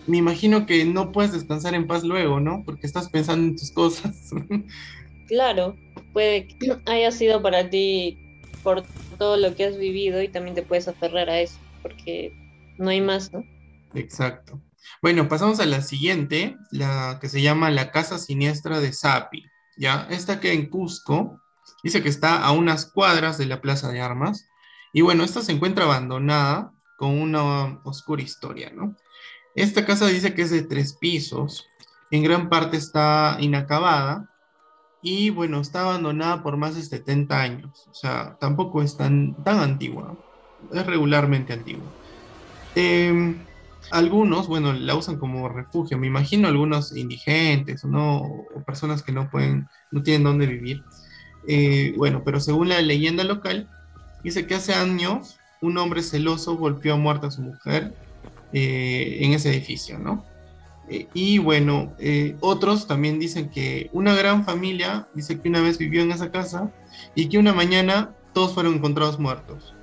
me 0.06 0.18
imagino 0.18 0.66
que 0.66 0.84
no 0.84 1.12
puedes 1.12 1.32
descansar 1.32 1.74
en 1.74 1.86
paz 1.86 2.02
luego, 2.04 2.40
¿no? 2.40 2.62
Porque 2.64 2.86
estás 2.86 3.08
pensando 3.08 3.46
en 3.48 3.56
tus 3.56 3.70
cosas. 3.70 4.30
Claro, 5.28 5.76
puede 6.12 6.46
que 6.46 6.76
haya 6.84 7.10
sido 7.10 7.40
para 7.40 7.70
ti 7.70 8.18
por 8.62 8.82
todo 9.16 9.38
lo 9.38 9.54
que 9.54 9.64
has 9.64 9.78
vivido 9.78 10.20
y 10.20 10.28
también 10.28 10.54
te 10.54 10.62
puedes 10.62 10.88
aferrar 10.88 11.30
a 11.30 11.40
eso, 11.40 11.56
porque 11.80 12.34
no 12.76 12.90
hay 12.90 13.00
más, 13.00 13.32
¿no? 13.32 13.42
Exacto. 13.94 14.60
Bueno, 15.02 15.28
pasamos 15.28 15.58
a 15.58 15.66
la 15.66 15.82
siguiente, 15.82 16.56
la 16.70 17.18
que 17.20 17.28
se 17.28 17.42
llama 17.42 17.70
la 17.70 17.90
Casa 17.90 18.18
Siniestra 18.18 18.78
de 18.78 18.92
Sapi. 18.92 19.44
¿ya? 19.76 20.06
Esta 20.10 20.38
que 20.38 20.52
en 20.52 20.70
Cusco, 20.70 21.40
dice 21.82 22.04
que 22.04 22.08
está 22.08 22.40
a 22.44 22.52
unas 22.52 22.86
cuadras 22.86 23.36
de 23.36 23.46
la 23.46 23.60
Plaza 23.60 23.90
de 23.90 24.00
Armas. 24.00 24.48
Y 24.92 25.00
bueno, 25.00 25.24
esta 25.24 25.42
se 25.42 25.50
encuentra 25.50 25.86
abandonada 25.86 26.72
con 26.96 27.20
una 27.20 27.80
oscura 27.82 28.22
historia, 28.22 28.70
¿no? 28.72 28.94
Esta 29.56 29.84
casa 29.84 30.06
dice 30.06 30.34
que 30.34 30.42
es 30.42 30.50
de 30.50 30.62
tres 30.62 30.92
pisos, 30.94 31.68
en 32.12 32.22
gran 32.22 32.48
parte 32.48 32.76
está 32.76 33.38
inacabada 33.40 34.30
y 35.02 35.30
bueno, 35.30 35.60
está 35.60 35.80
abandonada 35.80 36.44
por 36.44 36.56
más 36.56 36.76
de 36.76 36.82
70 36.82 37.40
años, 37.40 37.88
o 37.90 37.94
sea, 37.94 38.36
tampoco 38.38 38.82
es 38.82 38.96
tan, 38.96 39.34
tan 39.42 39.58
antigua, 39.58 40.16
es 40.72 40.86
regularmente 40.86 41.52
antigua. 41.52 41.84
Em, 42.74 43.44
algunos, 43.92 44.48
bueno, 44.48 44.72
la 44.72 44.96
usan 44.96 45.18
como 45.18 45.48
refugio, 45.50 45.98
me 45.98 46.06
imagino 46.06 46.48
algunos 46.48 46.96
indigentes, 46.96 47.84
¿no? 47.84 48.22
O 48.22 48.62
personas 48.66 49.02
que 49.02 49.12
no 49.12 49.30
pueden, 49.30 49.68
no 49.90 50.02
tienen 50.02 50.24
dónde 50.24 50.46
vivir. 50.46 50.82
Eh, 51.46 51.92
bueno, 51.98 52.22
pero 52.24 52.40
según 52.40 52.70
la 52.70 52.80
leyenda 52.80 53.22
local, 53.22 53.68
dice 54.24 54.46
que 54.46 54.54
hace 54.54 54.72
años 54.72 55.38
un 55.60 55.76
hombre 55.76 56.02
celoso 56.02 56.56
golpeó 56.56 56.94
a 56.94 56.96
muerta 56.96 57.26
a 57.26 57.30
su 57.30 57.42
mujer 57.42 57.94
eh, 58.54 59.18
en 59.20 59.34
ese 59.34 59.50
edificio, 59.50 59.98
¿no? 59.98 60.24
Eh, 60.88 61.06
y 61.12 61.38
bueno, 61.38 61.94
otros 62.40 62.86
también 62.86 63.18
dicen 63.18 63.50
que 63.50 63.90
una 63.92 64.14
gran 64.14 64.44
familia 64.44 65.06
dice 65.14 65.38
que 65.38 65.48
una 65.50 65.60
vez 65.60 65.76
vivió 65.76 66.02
en 66.02 66.12
esa 66.12 66.30
casa 66.30 66.72
y 67.14 67.28
que 67.28 67.38
una 67.38 67.52
mañana 67.52 68.14
todos 68.32 68.54
fueron 68.54 68.74
encontrados 68.74 69.18
muertos 69.18 69.74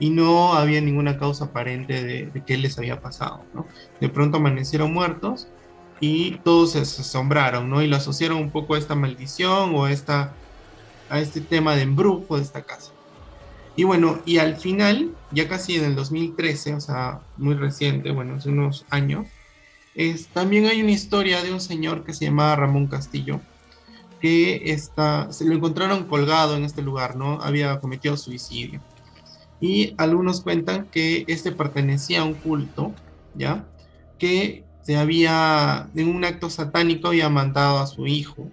y 0.00 0.08
no 0.08 0.54
había 0.54 0.80
ninguna 0.80 1.18
causa 1.18 1.44
aparente 1.44 2.02
de, 2.02 2.42
qué 2.46 2.56
les 2.56 2.76
había 2.78 3.00
pasado, 3.00 3.44
¿no? 3.54 3.66
De 4.00 4.08
pronto 4.08 4.38
amanecieron 4.38 4.92
muertos 4.92 5.46
y 6.00 6.38
todos 6.38 6.72
se 6.72 6.80
asombraron, 6.80 7.68
¿no? 7.68 7.82
Y 7.82 7.86
lo 7.86 7.96
asociaron 7.96 8.38
un 8.38 8.50
poco 8.50 8.74
a 8.74 8.78
esta 8.78 8.94
maldición 8.94 9.74
o 9.74 9.84
a, 9.84 9.92
esta, 9.92 10.32
a 11.10 11.20
este 11.20 11.42
tema 11.42 11.76
de 11.76 11.82
embrujo 11.82 12.36
de 12.36 12.42
esta 12.42 12.62
casa. 12.62 12.92
Y 13.76 13.84
bueno, 13.84 14.20
y 14.24 14.38
al 14.38 14.56
final, 14.56 15.14
ya 15.32 15.48
casi 15.48 15.76
en 15.76 15.84
el 15.84 15.94
2013, 15.94 16.74
o 16.74 16.80
sea, 16.80 17.20
muy 17.36 17.54
reciente, 17.54 18.10
bueno, 18.10 18.36
hace 18.36 18.48
unos 18.48 18.86
años, 18.88 19.26
es, 19.94 20.28
también 20.28 20.64
hay 20.64 20.80
una 20.80 20.92
historia 20.92 21.42
de 21.42 21.52
un 21.52 21.60
señor 21.60 22.04
que 22.04 22.14
se 22.14 22.24
llamaba 22.24 22.56
Ramón 22.56 22.86
Castillo, 22.86 23.38
que 24.18 24.72
está, 24.72 25.30
se 25.30 25.44
lo 25.44 25.54
encontraron 25.54 26.04
colgado 26.04 26.56
en 26.56 26.64
este 26.64 26.80
lugar, 26.80 27.16
¿no? 27.16 27.40
Había 27.42 27.78
cometido 27.80 28.16
suicidio 28.16 28.80
y 29.60 29.94
algunos 29.98 30.40
cuentan 30.40 30.88
que 30.90 31.24
este 31.28 31.52
pertenecía 31.52 32.22
a 32.22 32.24
un 32.24 32.34
culto, 32.34 32.94
¿ya? 33.34 33.68
Que 34.18 34.64
se 34.82 34.96
había, 34.96 35.88
en 35.94 36.08
un 36.08 36.24
acto 36.24 36.48
satánico, 36.48 37.08
había 37.08 37.28
mandado 37.28 37.78
a 37.78 37.86
su 37.86 38.06
hijo 38.06 38.50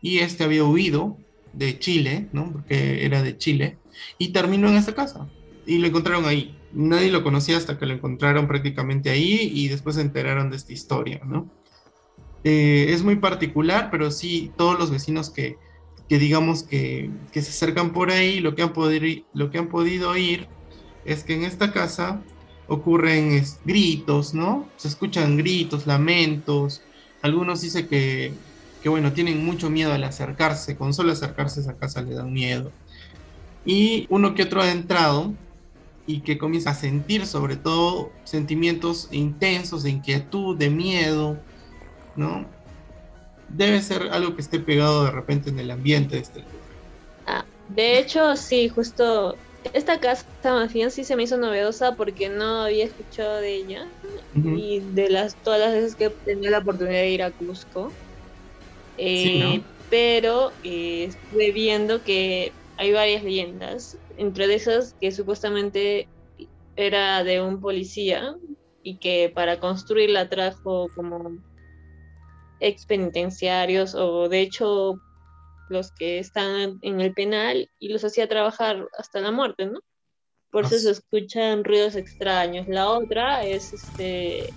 y 0.00 0.18
este 0.18 0.44
había 0.44 0.64
huido 0.64 1.16
de 1.52 1.78
Chile, 1.78 2.28
¿no? 2.32 2.52
Porque 2.52 3.04
era 3.04 3.22
de 3.22 3.38
Chile 3.38 3.78
y 4.18 4.28
terminó 4.28 4.68
en 4.68 4.76
esta 4.76 4.94
casa 4.94 5.28
y 5.66 5.78
lo 5.78 5.86
encontraron 5.86 6.26
ahí. 6.26 6.58
Nadie 6.72 7.10
lo 7.10 7.22
conocía 7.22 7.56
hasta 7.56 7.78
que 7.78 7.86
lo 7.86 7.94
encontraron 7.94 8.48
prácticamente 8.48 9.10
ahí 9.10 9.50
y 9.54 9.68
después 9.68 9.96
se 9.96 10.02
enteraron 10.02 10.50
de 10.50 10.56
esta 10.56 10.72
historia, 10.72 11.20
¿no? 11.24 11.50
Eh, 12.44 12.86
es 12.88 13.02
muy 13.04 13.16
particular, 13.16 13.88
pero 13.90 14.10
sí, 14.10 14.50
todos 14.56 14.78
los 14.78 14.90
vecinos 14.90 15.30
que, 15.30 15.56
que 16.12 16.18
digamos 16.18 16.64
que, 16.64 17.08
se 17.32 17.40
acercan 17.40 17.94
por 17.94 18.10
ahí, 18.10 18.40
lo 18.40 18.54
que, 18.54 18.60
han 18.60 18.74
lo 19.32 19.50
que 19.50 19.56
han 19.56 19.68
podido 19.70 20.10
oír 20.10 20.46
es 21.06 21.24
que 21.24 21.32
en 21.32 21.42
esta 21.42 21.72
casa 21.72 22.20
ocurren 22.68 23.42
gritos, 23.64 24.34
¿no? 24.34 24.68
Se 24.76 24.88
escuchan 24.88 25.38
gritos, 25.38 25.86
lamentos. 25.86 26.82
Algunos 27.22 27.62
dicen 27.62 27.88
que, 27.88 28.34
que, 28.82 28.90
bueno, 28.90 29.14
tienen 29.14 29.42
mucho 29.42 29.70
miedo 29.70 29.94
al 29.94 30.04
acercarse, 30.04 30.76
con 30.76 30.92
solo 30.92 31.12
acercarse 31.12 31.60
a 31.60 31.62
esa 31.62 31.76
casa 31.78 32.02
le 32.02 32.12
dan 32.12 32.30
miedo. 32.30 32.72
Y 33.64 34.06
uno 34.10 34.34
que 34.34 34.42
otro 34.42 34.60
ha 34.60 34.70
entrado 34.70 35.32
y 36.06 36.20
que 36.20 36.36
comienza 36.36 36.72
a 36.72 36.74
sentir 36.74 37.24
sobre 37.24 37.56
todo 37.56 38.12
sentimientos 38.24 39.08
intensos 39.12 39.82
de 39.82 39.88
inquietud, 39.92 40.58
de 40.58 40.68
miedo, 40.68 41.38
¿no? 42.16 42.44
Debe 43.52 43.82
ser 43.82 44.02
algo 44.12 44.34
que 44.34 44.42
esté 44.42 44.60
pegado 44.60 45.04
de 45.04 45.10
repente 45.12 45.50
en 45.50 45.58
el 45.60 45.70
ambiente 45.70 46.16
de 46.16 46.22
este 46.22 46.42
lugar. 46.42 46.76
Ah, 47.24 47.48
de 47.66 47.98
hecho, 47.98 48.36
sí, 48.36 48.68
justo 48.68 49.40
esta 49.72 50.00
casa 50.00 50.26
más 50.44 50.72
bien 50.72 50.90
sí 50.90 51.04
se 51.04 51.16
me 51.16 51.22
hizo 51.24 51.36
novedosa 51.38 51.94
porque 51.96 52.28
no 52.28 52.62
había 52.64 52.84
escuchado 52.84 53.36
de 53.40 53.54
ella 53.56 53.84
y 54.42 54.82
de 54.92 55.08
las 55.10 55.38
todas 55.42 55.60
las 55.60 55.72
veces 55.74 55.96
que 55.96 56.10
tenía 56.24 56.50
la 56.50 56.58
oportunidad 56.60 57.00
de 57.00 57.10
ir 57.10 57.22
a 57.22 57.32
Cusco. 57.32 57.98
Eh, 58.96 59.66
pero 59.88 60.58
eh, 60.62 61.04
estuve 61.06 61.52
viendo 61.52 62.02
que 62.04 62.56
hay 62.76 62.92
varias 62.92 63.22
leyendas, 63.24 63.98
entre 64.16 64.52
esas 64.54 64.94
que 65.00 65.12
supuestamente 65.12 66.10
era 66.76 67.24
de 67.24 67.42
un 67.42 67.60
policía 67.60 68.34
y 68.82 68.98
que 68.98 69.30
para 69.34 69.60
construirla 69.60 70.28
trajo 70.28 70.88
como 70.94 71.38
ex 72.62 72.86
penitenciarios 72.86 73.94
o 73.94 74.28
de 74.28 74.40
hecho 74.40 75.00
los 75.68 75.92
que 75.92 76.18
están 76.18 76.78
en 76.82 77.00
el 77.00 77.12
penal 77.14 77.70
y 77.78 77.88
los 77.88 78.04
hacía 78.04 78.28
trabajar 78.28 78.88
hasta 78.98 79.20
la 79.20 79.30
muerte, 79.30 79.66
¿no? 79.66 79.80
Por 80.50 80.66
eso 80.66 80.78
se 80.78 80.90
escuchan 80.90 81.64
ruidos 81.64 81.96
extraños. 81.96 82.68
La 82.68 82.90
otra 82.90 83.44
es 83.44 83.72
este 83.72 84.52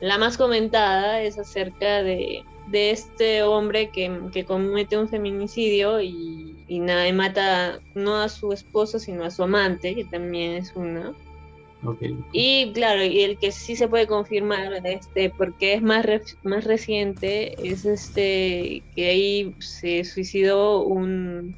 la 0.00 0.18
más 0.18 0.36
comentada 0.36 1.22
es 1.22 1.38
acerca 1.38 2.02
de, 2.02 2.44
de 2.68 2.90
este 2.90 3.42
hombre 3.42 3.90
que, 3.90 4.20
que, 4.32 4.44
comete 4.44 4.96
un 4.96 5.08
feminicidio 5.08 6.00
y, 6.00 6.64
y 6.68 6.78
nada, 6.78 7.10
mata 7.12 7.80
no 7.94 8.16
a 8.16 8.28
su 8.28 8.52
esposa, 8.52 8.98
sino 8.98 9.24
a 9.24 9.30
su 9.30 9.42
amante, 9.42 9.94
que 9.94 10.04
también 10.04 10.52
es 10.52 10.72
una. 10.76 11.14
Y 12.32 12.72
claro, 12.72 13.04
y 13.04 13.20
el 13.20 13.38
que 13.38 13.52
sí 13.52 13.76
se 13.76 13.88
puede 13.88 14.06
confirmar, 14.06 14.84
este, 14.84 15.30
porque 15.30 15.74
es 15.74 15.82
más, 15.82 16.04
más 16.42 16.64
reciente, 16.64 17.54
es 17.62 17.84
este 17.84 18.82
que 18.96 19.08
ahí 19.08 19.54
se 19.60 20.02
suicidó 20.04 20.82
un, 20.82 21.54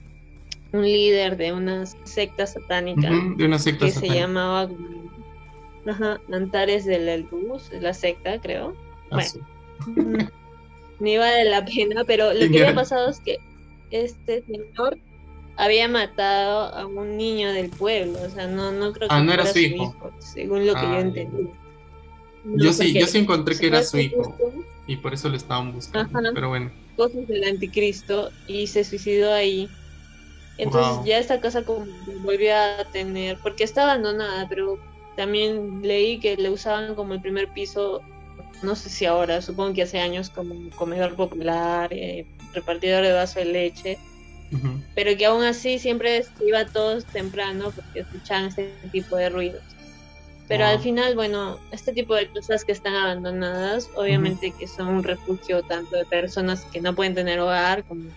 un 0.72 0.82
líder 0.82 1.36
de 1.36 1.52
una 1.52 1.86
secta 1.86 2.46
satánica. 2.46 3.10
de 3.36 3.44
una 3.44 3.58
secta 3.58 3.86
que 3.86 3.92
se 3.92 4.08
llamaba 4.08 4.68
ajá, 5.86 6.20
Antares 6.32 6.84
de 6.84 6.98
la 6.98 7.16
Luz, 7.16 7.70
la 7.72 7.94
secta, 7.94 8.38
creo. 8.40 8.76
Ah, 9.10 9.22
bueno, 9.96 10.28
ni 11.00 11.16
vale 11.16 11.44
la 11.44 11.64
pena, 11.64 12.04
pero 12.04 12.32
lo 12.34 12.40
que 12.50 12.62
había 12.62 12.74
pasado 12.74 13.08
es 13.08 13.20
que 13.20 13.38
este 13.90 14.42
señor 14.42 14.98
había 15.60 15.88
matado 15.88 16.74
a 16.74 16.86
un 16.86 17.18
niño 17.18 17.52
del 17.52 17.68
pueblo, 17.68 18.18
o 18.22 18.30
sea, 18.30 18.46
no, 18.46 18.72
no 18.72 18.92
creo 18.92 19.08
que 19.10 19.14
ah, 19.14 19.22
no 19.22 19.30
era 19.30 19.44
su 19.44 19.58
hijo. 19.58 20.10
según 20.18 20.66
lo 20.66 20.74
que 20.74 20.80
yo 20.80 20.88
ah, 20.88 21.00
entendí. 21.00 21.50
yo 22.44 22.72
sí, 22.72 22.98
yo 22.98 23.06
sí 23.06 23.18
encontré 23.18 23.58
que 23.58 23.66
era 23.66 23.82
su 23.82 23.98
hijo 23.98 24.34
y 24.86 24.96
por 24.96 25.12
eso 25.12 25.28
lo 25.28 25.36
estaban 25.36 25.74
buscando, 25.74 26.32
pero 26.32 26.48
bueno. 26.48 26.70
Cosas 26.96 27.28
del 27.28 27.44
anticristo 27.44 28.30
y 28.46 28.68
se 28.68 28.84
suicidó 28.84 29.34
ahí. 29.34 29.68
Entonces 30.56 31.04
ya 31.04 31.18
esta 31.18 31.40
casa 31.40 31.62
como 31.62 31.86
volvió 32.22 32.56
a 32.56 32.84
tener, 32.90 33.36
porque 33.42 33.64
está 33.64 33.82
abandonada, 33.82 34.48
pero 34.48 34.78
también 35.14 35.82
leí 35.82 36.20
que 36.20 36.38
le 36.38 36.48
usaban 36.48 36.94
como 36.94 37.12
el 37.12 37.20
primer 37.20 37.48
piso, 37.52 38.00
no 38.62 38.74
sé 38.76 38.88
si 38.88 39.04
ahora, 39.04 39.42
supongo 39.42 39.74
que 39.74 39.82
hace 39.82 40.00
años 40.00 40.30
como 40.30 40.54
comedor 40.70 41.16
popular, 41.16 41.92
eh, 41.92 42.24
repartidor 42.54 43.02
de 43.02 43.12
vaso 43.12 43.40
de 43.40 43.44
leche 43.44 43.98
pero 44.94 45.16
que 45.16 45.26
aún 45.26 45.44
así 45.44 45.78
siempre 45.78 46.22
iba 46.40 46.64
todos 46.66 47.06
temprano 47.06 47.72
porque 47.74 48.00
escuchaban 48.00 48.46
este 48.46 48.74
tipo 48.90 49.16
de 49.16 49.28
ruidos. 49.30 49.62
Pero 50.48 50.64
al 50.64 50.80
final, 50.80 51.14
bueno, 51.14 51.60
este 51.70 51.92
tipo 51.92 52.16
de 52.16 52.28
cosas 52.28 52.64
que 52.64 52.72
están 52.72 52.94
abandonadas, 52.96 53.88
obviamente 53.94 54.52
que 54.58 54.66
son 54.66 54.88
un 54.88 55.04
refugio 55.04 55.62
tanto 55.62 55.96
de 55.96 56.04
personas 56.06 56.66
que 56.72 56.80
no 56.80 56.96
pueden 56.96 57.14
tener 57.14 57.38
hogar 57.38 57.84
como 57.84 58.10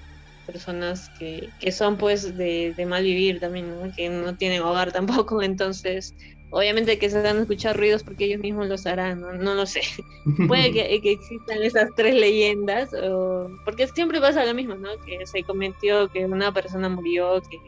personas 0.48 1.10
que, 1.18 1.52
que 1.60 1.72
son 1.72 1.98
pues 1.98 2.36
de, 2.36 2.74
de 2.76 2.86
mal 2.88 3.04
vivir 3.04 3.40
también, 3.40 3.70
¿no? 3.70 3.92
que 3.96 4.10
no 4.10 4.36
tienen 4.36 4.64
hogar 4.64 4.92
tampoco, 4.92 5.44
entonces 5.44 6.16
Obviamente 6.56 7.00
que 7.00 7.10
se 7.10 7.20
van 7.20 7.38
a 7.38 7.42
escuchar 7.42 7.76
ruidos 7.76 8.04
porque 8.04 8.26
ellos 8.26 8.40
mismos 8.40 8.68
los 8.68 8.86
harán, 8.86 9.22
no, 9.22 9.56
lo 9.56 9.66
sé. 9.66 9.82
Puede 10.48 10.72
que, 10.72 11.12
existan 11.12 11.64
esas 11.64 11.90
tres 11.96 12.14
leyendas, 12.14 12.92
porque 13.66 13.88
siempre 13.88 14.22
pasa 14.22 14.46
lo 14.46 14.54
mismo, 14.54 14.76
¿no? 14.76 14.90
Que 15.04 15.26
se 15.26 15.42
cometió 15.42 16.10
que 16.10 16.28
una 16.28 16.54
persona 16.54 16.90
murió, 16.90 17.42
que, 17.42 17.60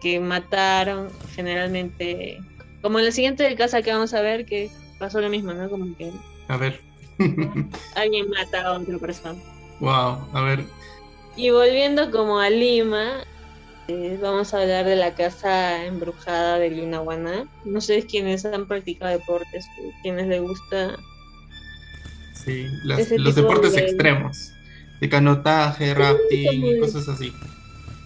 que 0.00 0.18
mataron, 0.18 1.08
generalmente. 1.36 2.40
Como 2.82 2.98
en 2.98 3.04
el 3.04 3.12
siguiente 3.12 3.54
caso 3.54 3.80
que 3.80 3.92
vamos 3.92 4.12
a 4.12 4.22
ver, 4.22 4.44
que 4.44 4.70
pasó 4.98 5.20
lo 5.20 5.30
mismo, 5.30 5.52
¿no? 5.54 5.70
Como 5.70 5.96
que. 5.96 6.10
A 6.48 6.56
ver. 6.56 6.80
alguien 7.94 8.28
mata 8.28 8.66
a 8.66 8.72
otra 8.72 8.98
persona. 8.98 9.40
Wow, 9.78 10.18
a 10.32 10.40
ver. 10.42 10.64
Y 11.36 11.50
volviendo 11.50 12.10
como 12.10 12.40
a 12.40 12.50
Lima, 12.50 13.24
eh, 13.88 14.18
vamos 14.20 14.54
a 14.54 14.62
hablar 14.62 14.86
de 14.86 14.96
la 14.96 15.14
casa 15.14 15.84
embrujada 15.84 16.58
de 16.58 16.70
Lunahuaná. 16.70 17.46
No 17.64 17.80
sé 17.80 18.06
quiénes 18.06 18.44
han 18.44 18.66
practicado 18.66 19.12
deportes, 19.12 19.66
quienes 20.02 20.26
les 20.26 20.40
gusta. 20.40 20.96
Sí, 22.44 22.66
los 22.82 23.34
deportes 23.34 23.76
extremos, 23.76 24.52
de 25.00 25.08
canotaje, 25.08 25.94
rafting 25.94 26.64
y 26.64 26.78
cosas 26.78 27.08
así. 27.08 27.32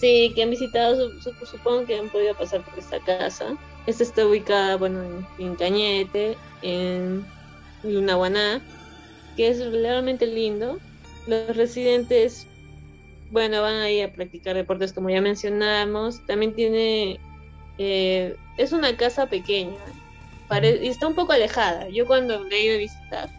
Sí, 0.00 0.32
que 0.34 0.44
han 0.44 0.50
visitado, 0.50 1.10
supongo 1.44 1.84
que 1.84 1.98
han 1.98 2.08
podido 2.08 2.34
pasar 2.36 2.64
por 2.64 2.78
esta 2.78 3.00
casa. 3.00 3.56
Esta 3.86 4.02
está 4.02 4.26
ubicada, 4.26 4.76
bueno, 4.76 5.26
en, 5.38 5.56
Cañete, 5.56 6.36
en 6.62 7.24
Lunaguaná, 7.82 8.60
que 9.36 9.48
es 9.48 9.64
realmente 9.72 10.26
lindo. 10.26 10.78
Los 11.26 11.56
residentes, 11.56 12.46
bueno, 13.30 13.62
van 13.62 13.76
ahí 13.76 14.00
a 14.00 14.12
practicar 14.12 14.54
deportes 14.54 14.92
como 14.92 15.10
ya 15.10 15.20
mencionamos. 15.20 16.24
También 16.26 16.54
tiene, 16.54 17.20
eh, 17.78 18.36
es 18.56 18.72
una 18.72 18.96
casa 18.96 19.26
pequeña 19.26 19.78
y 20.82 20.88
está 20.88 21.06
un 21.06 21.14
poco 21.14 21.32
alejada. 21.32 21.88
Yo 21.88 22.06
cuando 22.06 22.42
le 22.44 22.56
he 22.56 22.64
ido 22.64 22.74
a 22.74 22.78
visitar, 22.78 23.30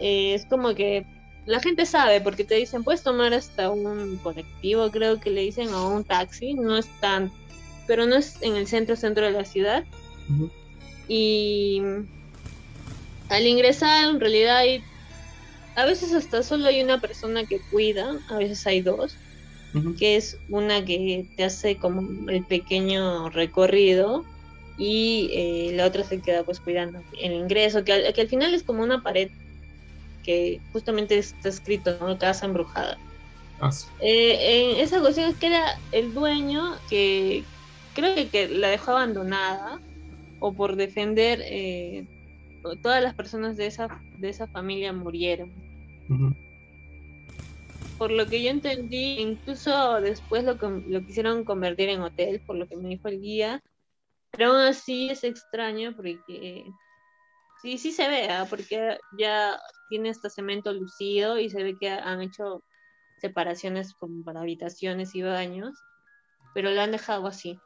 eh, 0.00 0.34
es 0.34 0.44
como 0.46 0.74
que 0.74 1.06
la 1.46 1.60
gente 1.60 1.86
sabe 1.86 2.20
porque 2.20 2.44
te 2.44 2.56
dicen, 2.56 2.84
puedes 2.84 3.02
tomar 3.02 3.32
hasta 3.34 3.70
un 3.70 4.16
colectivo, 4.18 4.90
creo 4.90 5.20
que 5.20 5.30
le 5.30 5.42
dicen, 5.42 5.72
o 5.72 5.88
un 5.88 6.04
taxi, 6.04 6.54
no 6.54 6.76
es 6.76 6.88
tan 7.00 7.30
pero 7.86 8.06
no 8.06 8.16
es 8.16 8.38
en 8.42 8.56
el 8.56 8.66
centro 8.66 8.96
centro 8.96 9.26
de 9.26 9.32
la 9.32 9.44
ciudad. 9.44 9.84
Y 11.08 11.82
al 13.28 13.46
ingresar, 13.46 14.10
en 14.10 14.20
realidad 14.20 14.58
hay, 14.58 14.82
a 15.74 15.84
veces 15.86 16.12
hasta 16.12 16.42
solo 16.42 16.66
hay 16.66 16.82
una 16.82 17.00
persona 17.00 17.46
que 17.46 17.60
cuida, 17.70 18.20
a 18.28 18.38
veces 18.38 18.66
hay 18.66 18.82
dos, 18.82 19.18
que 19.98 20.16
es 20.16 20.38
una 20.48 20.84
que 20.84 21.26
te 21.34 21.44
hace 21.44 21.76
como 21.78 22.28
el 22.28 22.44
pequeño 22.44 23.30
recorrido 23.30 24.24
y 24.76 25.30
eh, 25.32 25.72
la 25.74 25.86
otra 25.86 26.04
se 26.04 26.20
queda 26.20 26.44
pues 26.44 26.60
cuidando 26.60 27.02
el 27.20 27.32
ingreso, 27.32 27.84
que 27.84 27.92
al, 27.92 28.12
que 28.12 28.20
al 28.20 28.28
final 28.28 28.54
es 28.54 28.64
como 28.64 28.82
una 28.82 29.02
pared 29.02 29.28
que 30.22 30.60
justamente 30.72 31.18
está 31.18 31.48
escrito, 31.48 31.96
¿no? 32.00 32.18
Casa 32.18 32.46
embrujada. 32.46 32.98
Ah, 33.60 33.70
eh, 34.00 34.72
en 34.72 34.80
esa 34.80 35.00
cuestión 35.00 35.30
es 35.30 35.36
que 35.36 35.46
era 35.46 35.64
el 35.92 36.12
dueño 36.12 36.76
que, 36.88 37.44
creo 37.94 38.30
que, 38.30 38.48
la 38.48 38.68
dejó 38.68 38.92
abandonada 38.92 39.80
o 40.38 40.52
por 40.52 40.76
defender 40.76 41.40
eh, 41.44 42.04
todas 42.62 43.02
las 43.02 43.14
personas 43.14 43.56
de 43.56 43.66
esa 43.66 43.88
de 44.18 44.28
esa 44.28 44.46
familia 44.46 44.92
murieron 44.92 45.52
por 47.98 48.10
lo 48.10 48.28
que 48.28 48.42
yo 48.42 48.50
entendí 48.50 49.20
incluso 49.20 50.00
después 50.00 50.44
lo, 50.44 50.54
lo 50.54 51.06
quisieron 51.06 51.44
convertir 51.44 51.88
en 51.88 52.02
hotel 52.02 52.40
por 52.46 52.56
lo 52.56 52.68
que 52.68 52.76
me 52.76 52.88
dijo 52.88 53.08
el 53.08 53.20
guía 53.20 53.62
pero 54.30 54.52
aún 54.52 54.60
así 54.60 55.08
es 55.10 55.24
extraño 55.24 55.94
porque 55.96 56.66
sí 57.62 57.78
sí 57.78 57.92
se 57.92 58.08
ve 58.08 58.28
¿ah? 58.30 58.46
porque 58.48 58.98
ya 59.18 59.58
tiene 59.88 60.10
hasta 60.10 60.30
cemento 60.30 60.72
lucido 60.72 61.38
y 61.38 61.50
se 61.50 61.62
ve 61.62 61.76
que 61.78 61.90
han 61.90 62.22
hecho 62.22 62.62
separaciones 63.18 63.94
como 63.94 64.24
para 64.24 64.40
habitaciones 64.40 65.14
y 65.14 65.22
baños 65.22 65.76
pero 66.54 66.70
lo 66.70 66.80
han 66.80 66.92
dejado 66.92 67.26
así 67.26 67.58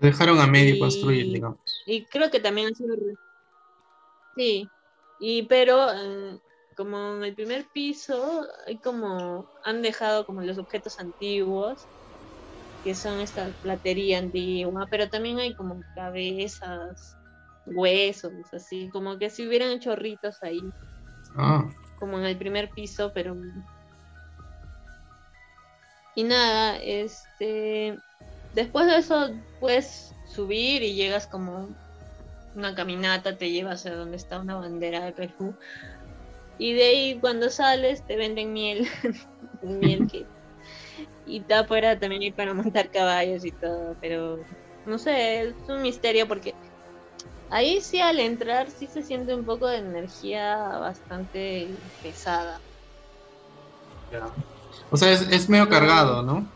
dejaron 0.00 0.40
a 0.40 0.46
medio 0.46 0.78
construir, 0.78 1.30
digamos. 1.30 1.60
Y 1.86 2.04
creo 2.06 2.30
que 2.30 2.40
también 2.40 2.68
han 2.68 2.74
sido. 2.74 2.96
Sí, 4.34 4.70
y 5.18 5.42
pero 5.44 5.90
eh, 5.92 6.38
como 6.76 7.16
en 7.16 7.24
el 7.24 7.34
primer 7.34 7.66
piso 7.72 8.46
hay 8.66 8.78
como 8.78 9.48
han 9.64 9.82
dejado 9.82 10.24
como 10.24 10.42
los 10.42 10.58
objetos 10.58 10.98
antiguos 10.98 11.88
que 12.82 12.94
son 12.94 13.20
esta 13.20 13.52
platería 13.60 14.18
antigua, 14.18 14.86
pero 14.90 15.08
también 15.10 15.38
hay 15.38 15.54
como 15.54 15.82
cabezas, 15.94 17.14
huesos, 17.66 18.32
así, 18.54 18.88
como 18.88 19.18
que 19.18 19.28
si 19.28 19.46
hubieran 19.46 19.70
hecho 19.70 19.94
ritos 19.94 20.42
ahí. 20.42 20.60
Ah. 21.36 21.68
Como 21.98 22.18
en 22.18 22.24
el 22.24 22.38
primer 22.38 22.70
piso, 22.70 23.12
pero 23.14 23.36
y 26.14 26.24
nada, 26.24 26.78
este 26.78 27.98
Después 28.52 28.86
de 28.86 28.96
eso 28.96 29.30
puedes 29.60 30.12
subir 30.34 30.82
y 30.82 30.94
llegas 30.94 31.26
como 31.26 31.68
una 32.54 32.74
caminata, 32.74 33.36
te 33.36 33.50
llevas 33.50 33.86
a 33.86 33.94
donde 33.94 34.16
está 34.16 34.40
una 34.40 34.56
bandera 34.56 35.04
de 35.04 35.12
Perú. 35.12 35.54
Y 36.58 36.74
de 36.74 36.82
ahí 36.82 37.18
cuando 37.20 37.50
sales 37.50 38.06
te 38.06 38.16
venden 38.16 38.52
miel, 38.52 38.86
miel 39.62 40.06
que... 40.10 40.26
Y 41.26 41.38
está 41.38 41.60
afuera 41.60 41.98
también 41.98 42.22
hay 42.22 42.32
para 42.32 42.54
montar 42.54 42.90
caballos 42.90 43.44
y 43.44 43.52
todo, 43.52 43.96
pero 44.00 44.40
no 44.84 44.98
sé, 44.98 45.42
es 45.42 45.54
un 45.68 45.82
misterio 45.82 46.26
porque 46.26 46.54
ahí 47.50 47.80
sí 47.80 48.00
al 48.00 48.18
entrar 48.18 48.68
sí 48.70 48.86
se 48.86 49.02
siente 49.02 49.34
un 49.34 49.44
poco 49.44 49.68
de 49.68 49.78
energía 49.78 50.56
bastante 50.78 51.68
pesada. 52.02 52.60
O 54.90 54.96
sea, 54.96 55.12
es, 55.12 55.22
es 55.30 55.48
medio 55.48 55.68
cargado, 55.68 56.22
¿no? 56.22 56.46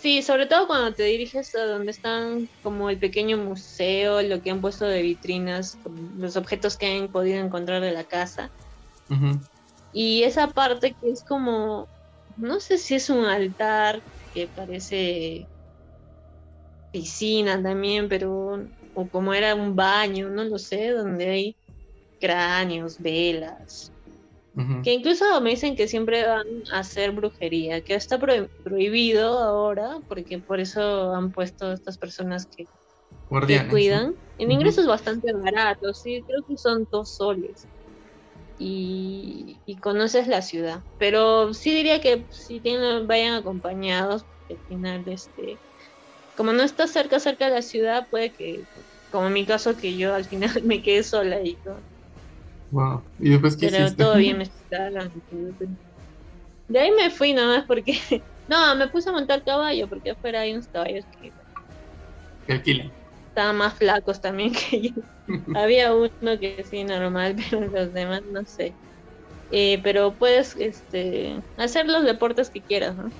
Sí, 0.00 0.22
sobre 0.22 0.46
todo 0.46 0.66
cuando 0.66 0.94
te 0.94 1.02
diriges 1.04 1.54
a 1.54 1.66
donde 1.66 1.90
están 1.90 2.48
como 2.62 2.88
el 2.88 2.98
pequeño 2.98 3.36
museo, 3.36 4.22
lo 4.22 4.40
que 4.40 4.50
han 4.50 4.62
puesto 4.62 4.86
de 4.86 5.02
vitrinas, 5.02 5.78
los 6.16 6.36
objetos 6.36 6.78
que 6.78 6.86
han 6.86 7.12
podido 7.12 7.38
encontrar 7.44 7.82
de 7.82 7.92
la 7.92 8.04
casa. 8.06 8.50
Y 9.92 10.22
esa 10.22 10.48
parte 10.52 10.94
que 10.98 11.10
es 11.10 11.22
como, 11.22 11.90
no 12.36 12.60
sé 12.60 12.78
si 12.78 12.94
es 12.94 13.10
un 13.10 13.26
altar 13.26 14.02
que 14.32 14.48
parece 14.48 15.50
piscina 16.90 17.62
también, 17.62 18.08
pero 18.08 18.68
o 18.94 19.08
como 19.10 19.34
era 19.34 19.54
un 19.54 19.76
baño, 19.76 20.30
no 20.30 20.44
lo 20.44 20.58
sé, 20.58 20.90
donde 20.90 21.28
hay 21.28 21.58
cráneos, 22.20 22.98
velas, 23.00 23.92
que 24.82 24.92
incluso 24.92 25.40
me 25.40 25.50
dicen 25.50 25.76
que 25.76 25.86
siempre 25.86 26.26
van 26.26 26.46
a 26.72 26.80
hacer 26.80 27.12
brujería, 27.12 27.82
que 27.82 27.94
está 27.94 28.18
prohibido 28.18 29.38
ahora, 29.38 29.98
porque 30.08 30.40
por 30.40 30.58
eso 30.58 31.14
han 31.14 31.30
puesto 31.30 31.72
estas 31.72 31.98
personas 31.98 32.46
que, 32.46 32.66
cuidan. 33.68 34.16
En 34.38 34.50
ingresos 34.50 34.86
bastante 34.86 35.32
baratos, 35.32 36.00
sí, 36.00 36.24
creo 36.26 36.42
que 36.48 36.56
son 36.56 36.86
dos 36.90 37.14
soles. 37.14 37.68
Y, 38.56 39.62
conoces 39.80 40.26
la 40.26 40.42
ciudad. 40.42 40.82
Pero 40.98 41.54
sí 41.54 41.74
diría 41.74 42.00
que 42.00 42.26
si 42.30 42.60
tienen, 42.60 43.06
vayan 43.06 43.34
acompañados, 43.34 44.24
porque 44.24 44.54
al 44.54 44.66
final, 44.66 45.04
este, 45.06 45.62
como 46.34 46.52
no 46.52 46.62
está 46.62 46.86
cerca, 46.86 47.20
cerca 47.20 47.46
de 47.46 47.52
la 47.52 47.62
ciudad, 47.62 48.08
puede 48.10 48.32
que, 48.32 48.66
como 49.10 49.28
en 49.28 49.32
mi 49.34 49.46
caso, 49.46 49.76
que 49.76 49.96
yo 49.96 50.14
al 50.14 50.24
final 50.24 50.50
me 50.64 50.82
quedé 50.82 51.02
sola 51.02 51.40
y 51.42 51.58
todo 51.58 51.84
Wow. 52.70 53.04
¿Y 53.18 53.30
después 53.30 53.56
qué 53.56 53.68
Pero 53.68 53.94
todo 53.94 54.16
bien, 54.16 54.38
me 54.38 54.50
De 56.68 56.78
ahí 56.78 56.90
me 56.92 57.10
fui 57.10 57.32
nomás 57.32 57.64
porque. 57.66 57.92
No, 58.46 58.74
me 58.74 58.88
puse 58.88 59.08
a 59.08 59.12
montar 59.12 59.44
caballo 59.44 59.88
porque 59.88 60.10
afuera 60.10 60.40
hay 60.40 60.50
unos 60.52 60.66
caballos 60.66 61.04
que. 61.12 61.32
Que 62.44 62.52
alquilan. 62.54 62.92
Estaban 63.28 63.56
más 63.56 63.78
flacos 63.78 64.20
también 64.20 64.52
que 64.52 64.90
yo. 64.90 65.02
Había 65.54 65.94
uno 65.94 66.10
que 66.40 66.64
sí, 66.64 66.82
normal, 66.82 67.36
pero 67.36 67.68
los 67.68 67.92
demás 67.92 68.22
no 68.28 68.44
sé. 68.44 68.74
Eh, 69.52 69.80
pero 69.84 70.16
puedes 70.18 70.56
este, 70.56 71.40
hacer 71.56 71.86
los 71.86 72.02
deportes 72.04 72.50
que 72.50 72.64
quieras, 72.64 72.96
¿no? 72.96 73.12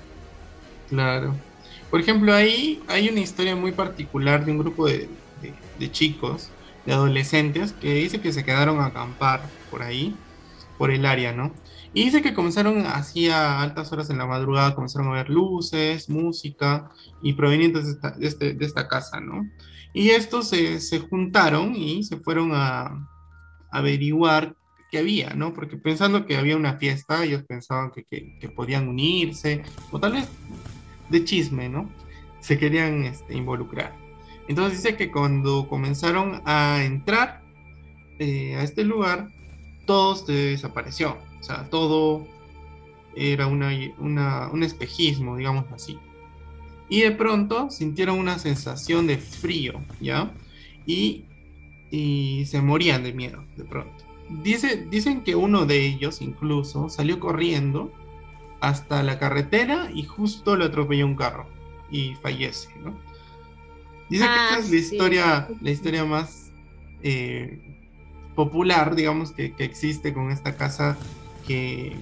Claro. 0.88 1.38
Por 1.90 2.00
ejemplo, 2.00 2.34
ahí 2.34 2.80
hay 2.88 3.08
una 3.08 3.20
historia 3.20 3.54
muy 3.54 3.70
particular 3.70 4.44
de 4.44 4.50
un 4.50 4.58
grupo 4.58 4.88
de, 4.88 5.08
de 5.76 5.90
chicos 5.92 6.50
de 6.86 6.92
adolescentes 6.92 7.72
que 7.72 7.94
dice 7.94 8.20
que 8.20 8.32
se 8.32 8.44
quedaron 8.44 8.80
a 8.80 8.86
acampar 8.86 9.42
por 9.70 9.82
ahí, 9.82 10.16
por 10.78 10.90
el 10.90 11.04
área, 11.06 11.32
¿no? 11.32 11.52
Y 11.92 12.04
dice 12.04 12.22
que 12.22 12.34
comenzaron 12.34 12.86
así 12.86 13.28
altas 13.28 13.92
horas 13.92 14.10
en 14.10 14.18
la 14.18 14.26
madrugada, 14.26 14.74
comenzaron 14.74 15.08
a 15.08 15.12
ver 15.12 15.28
luces, 15.28 16.08
música 16.08 16.90
y 17.20 17.32
provenientes 17.32 17.84
de 17.84 17.90
esta, 17.92 18.10
de 18.12 18.26
este, 18.26 18.64
esta 18.64 18.88
casa, 18.88 19.20
¿no? 19.20 19.48
Y 19.92 20.10
estos 20.10 20.48
se, 20.48 20.78
se, 20.80 21.00
juntaron 21.00 21.74
y 21.74 22.04
se 22.04 22.16
fueron 22.18 22.52
a, 22.54 23.08
averiguar 23.72 24.54
qué 24.90 24.98
había, 24.98 25.34
¿no? 25.34 25.52
Porque 25.52 25.76
pensando 25.76 26.26
que 26.26 26.36
había 26.36 26.56
una 26.56 26.76
fiesta, 26.76 27.24
ellos 27.24 27.44
pensaban 27.44 27.90
que, 27.90 28.04
que, 28.04 28.38
que 28.38 28.48
podían 28.48 28.88
unirse, 28.88 29.62
o 29.90 29.98
tal 29.98 30.12
vez 30.12 30.28
de 31.08 31.24
chisme, 31.24 31.68
¿no? 31.68 31.90
Se 32.40 32.58
querían 32.58 33.04
este, 33.04 33.34
involucrar. 33.34 33.96
Entonces 34.50 34.82
dice 34.82 34.96
que 34.96 35.12
cuando 35.12 35.68
comenzaron 35.68 36.42
a 36.44 36.82
entrar 36.82 37.40
eh, 38.18 38.56
a 38.56 38.64
este 38.64 38.82
lugar, 38.82 39.28
todo 39.86 40.16
se 40.16 40.32
desapareció. 40.32 41.18
O 41.38 41.44
sea, 41.44 41.70
todo 41.70 42.26
era 43.14 43.46
una, 43.46 43.70
un 44.00 44.62
espejismo, 44.64 45.36
digamos 45.36 45.66
así. 45.70 46.00
Y 46.88 47.02
de 47.02 47.12
pronto 47.12 47.70
sintieron 47.70 48.18
una 48.18 48.40
sensación 48.40 49.06
de 49.06 49.18
frío, 49.18 49.80
¿ya? 50.00 50.32
Y, 50.84 51.26
se 52.44 52.60
morían 52.60 53.04
de 53.04 53.12
miedo, 53.12 53.44
de 53.56 53.62
pronto. 53.62 54.04
Dice, 54.42 54.84
dicen 54.90 55.22
que 55.22 55.36
uno 55.36 55.64
de 55.64 55.86
ellos 55.86 56.22
incluso 56.22 56.88
salió 56.88 57.20
corriendo 57.20 57.92
hasta 58.60 59.04
la 59.04 59.20
carretera 59.20 59.92
y 59.94 60.02
justo 60.02 60.56
le 60.56 60.64
atropelló 60.64 61.06
un 61.06 61.14
carro 61.14 61.46
y 61.88 62.16
fallece, 62.16 62.68
¿no? 62.82 63.09
Dice 64.10 64.24
que 64.24 64.30
esta 64.30 64.58
es 64.58 64.70
la 64.70 64.76
ah, 64.76 64.80
historia, 64.80 65.48
la 65.60 65.70
historia 65.70 66.04
más 66.04 66.50
eh, 67.02 67.58
popular, 68.34 68.94
digamos, 68.96 69.32
que, 69.32 69.54
existe 69.58 70.12
con 70.12 70.30
esta 70.30 70.56
casa 70.56 70.96
que, 71.46 71.96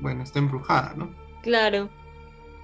bueno, 0.00 0.22
está 0.22 0.38
embrujada, 0.38 0.94
¿no? 0.96 1.14
Claro. 1.42 1.90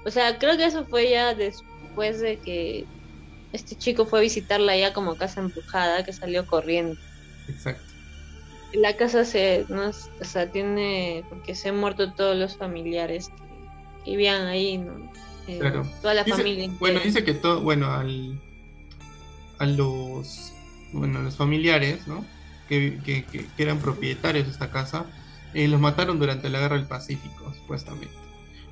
O 0.04 0.10
sea, 0.10 0.38
creo 0.38 0.56
que 0.56 0.64
eso 0.64 0.84
fue 0.86 1.10
ya 1.10 1.34
después 1.34 2.20
de 2.20 2.38
que 2.38 2.86
este 3.52 3.76
chico 3.76 4.06
fue 4.06 4.18
a 4.18 4.22
visitarla 4.22 4.76
ya 4.76 4.92
como 4.92 5.16
casa 5.16 5.40
embrujada, 5.40 6.04
que 6.04 6.12
salió 6.12 6.46
corriendo. 6.46 6.98
Exacto. 7.48 7.92
La 8.72 8.96
casa 8.96 9.24
se, 9.24 9.66
no, 9.68 9.90
o 9.90 10.24
sea, 10.24 10.50
tiene, 10.50 11.24
porque 11.28 11.54
se 11.54 11.68
han 11.68 11.76
muerto 11.76 12.12
todos 12.12 12.36
los 12.36 12.56
familiares 12.56 13.28
que, 14.04 14.10
vivían 14.10 14.46
ahí, 14.46 14.78
¿no? 14.78 15.10
Eh, 15.46 15.58
claro. 15.58 15.82
Toda 16.00 16.14
la 16.14 16.24
familia. 16.24 16.70
Bueno, 16.78 17.00
dice 17.00 17.24
que 17.24 17.34
todo, 17.34 17.60
bueno, 17.60 17.90
al, 17.92 18.40
a 19.58 19.66
los, 19.66 20.52
bueno, 20.92 21.22
los 21.22 21.36
familiares, 21.36 22.06
¿no? 22.06 22.24
Que, 22.68 22.98
que, 23.04 23.24
que, 23.26 23.46
eran 23.58 23.78
propietarios 23.78 24.46
de 24.46 24.52
esta 24.52 24.70
casa, 24.70 25.06
eh, 25.52 25.68
los 25.68 25.80
mataron 25.80 26.18
durante 26.18 26.48
la 26.48 26.60
guerra 26.60 26.76
del 26.76 26.86
Pacífico, 26.86 27.52
supuestamente. 27.54 28.14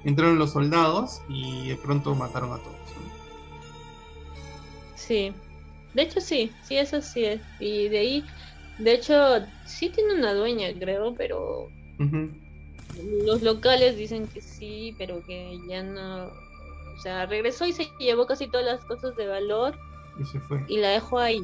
Entraron 0.04 0.38
los 0.38 0.52
soldados 0.52 1.22
y 1.28 1.68
de 1.68 1.76
pronto 1.76 2.14
mataron 2.14 2.52
a 2.52 2.58
todos. 2.58 2.76
Sí, 4.96 5.32
de 5.94 6.02
hecho 6.02 6.20
sí, 6.20 6.52
sí, 6.62 6.76
eso 6.76 7.02
sí 7.02 7.24
es. 7.24 7.40
Y 7.60 7.88
de 7.88 7.98
ahí, 7.98 8.24
de 8.78 8.94
hecho, 8.94 9.14
sí 9.64 9.90
tiene 9.90 10.14
una 10.14 10.32
dueña, 10.32 10.72
creo, 10.78 11.14
pero 11.14 11.68
los 13.24 13.42
locales 13.42 13.96
dicen 13.96 14.26
que 14.26 14.40
sí, 14.40 14.94
pero 14.98 15.24
que 15.24 15.58
ya 15.68 15.82
no. 15.82 16.30
O 16.96 17.00
sea, 17.00 17.26
regresó 17.26 17.66
y 17.66 17.72
se 17.72 17.90
llevó 17.98 18.26
casi 18.26 18.48
todas 18.48 18.66
las 18.66 18.84
cosas 18.84 19.16
de 19.16 19.26
valor. 19.26 19.78
Y 20.18 20.24
se 20.24 20.40
fue. 20.40 20.64
Y 20.68 20.78
la 20.78 20.90
dejó 20.90 21.18
ahí. 21.18 21.42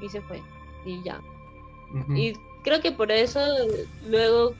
Y 0.00 0.08
se 0.08 0.20
fue. 0.20 0.42
Y 0.84 1.02
ya. 1.02 1.20
Y 2.14 2.34
creo 2.62 2.80
que 2.80 2.92
por 2.92 3.10
eso 3.10 3.40
luego 4.08 4.54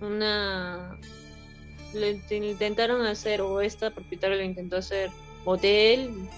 una. 0.00 0.96
Le 1.94 2.20
intentaron 2.30 3.06
hacer, 3.06 3.40
o 3.40 3.60
esta 3.60 3.90
propietaria 3.90 4.36
lo 4.36 4.42
intentó 4.42 4.76
hacer 4.76 5.10
hotel 5.46 6.28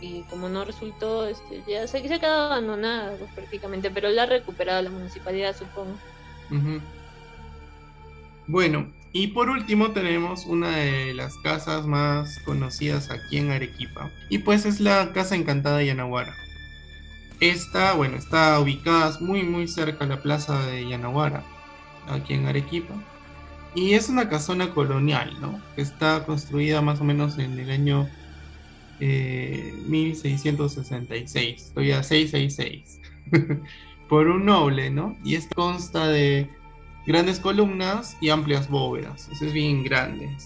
y 0.00 0.22
como 0.22 0.48
no 0.48 0.64
resultó, 0.64 1.26
este, 1.26 1.62
ya 1.66 1.86
se, 1.86 2.06
se 2.06 2.14
ha 2.14 2.18
quedado 2.18 2.46
abandonada 2.46 3.16
pues, 3.16 3.30
prácticamente, 3.32 3.90
pero 3.90 4.08
la 4.08 4.22
ha 4.22 4.26
recuperado 4.26 4.82
la 4.82 4.90
municipalidad, 4.90 5.56
supongo. 5.56 5.96
Bueno, 8.46 8.92
y 9.12 9.28
por 9.28 9.50
último 9.50 9.90
tenemos 9.90 10.46
una 10.46 10.76
de 10.76 11.14
las 11.14 11.36
casas 11.38 11.86
más 11.86 12.38
conocidas 12.40 13.10
aquí 13.10 13.38
en 13.38 13.50
Arequipa, 13.50 14.10
y 14.28 14.38
pues 14.38 14.66
es 14.66 14.80
la 14.80 15.12
Casa 15.12 15.34
Encantada 15.34 15.78
de 15.78 15.86
Yanaguara. 15.86 16.34
Esta, 17.40 17.94
bueno, 17.94 18.16
está 18.16 18.60
ubicada 18.60 19.18
muy 19.20 19.42
muy 19.42 19.66
cerca 19.66 20.04
a 20.04 20.08
la 20.08 20.22
plaza 20.22 20.64
de 20.66 20.88
Yanaguara, 20.88 21.42
aquí 22.08 22.34
en 22.34 22.46
Arequipa. 22.46 22.94
Y 23.74 23.94
es 23.94 24.08
una 24.08 24.28
casona 24.28 24.74
colonial, 24.74 25.36
¿no? 25.40 25.60
Que 25.76 25.82
está 25.82 26.24
construida 26.26 26.82
más 26.82 27.00
o 27.00 27.04
menos 27.04 27.38
en 27.38 27.58
el 27.58 27.70
año 27.70 28.08
1666, 29.00 31.36
eh, 31.36 31.54
estoy 31.56 31.92
a 31.92 32.02
666, 32.02 33.00
por 34.08 34.28
un 34.28 34.44
noble, 34.44 34.90
¿no? 34.90 35.16
Y 35.24 35.36
esto 35.36 35.54
consta 35.54 36.08
de 36.08 36.50
grandes 37.06 37.40
columnas 37.40 38.16
y 38.20 38.28
amplias 38.28 38.68
bóvedas, 38.68 39.28
es 39.32 39.52
bien 39.52 39.82
grande 39.82 40.36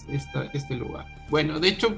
este 0.53 0.75
lugar. 0.75 1.05
Bueno, 1.29 1.59
de 1.59 1.69
hecho, 1.69 1.95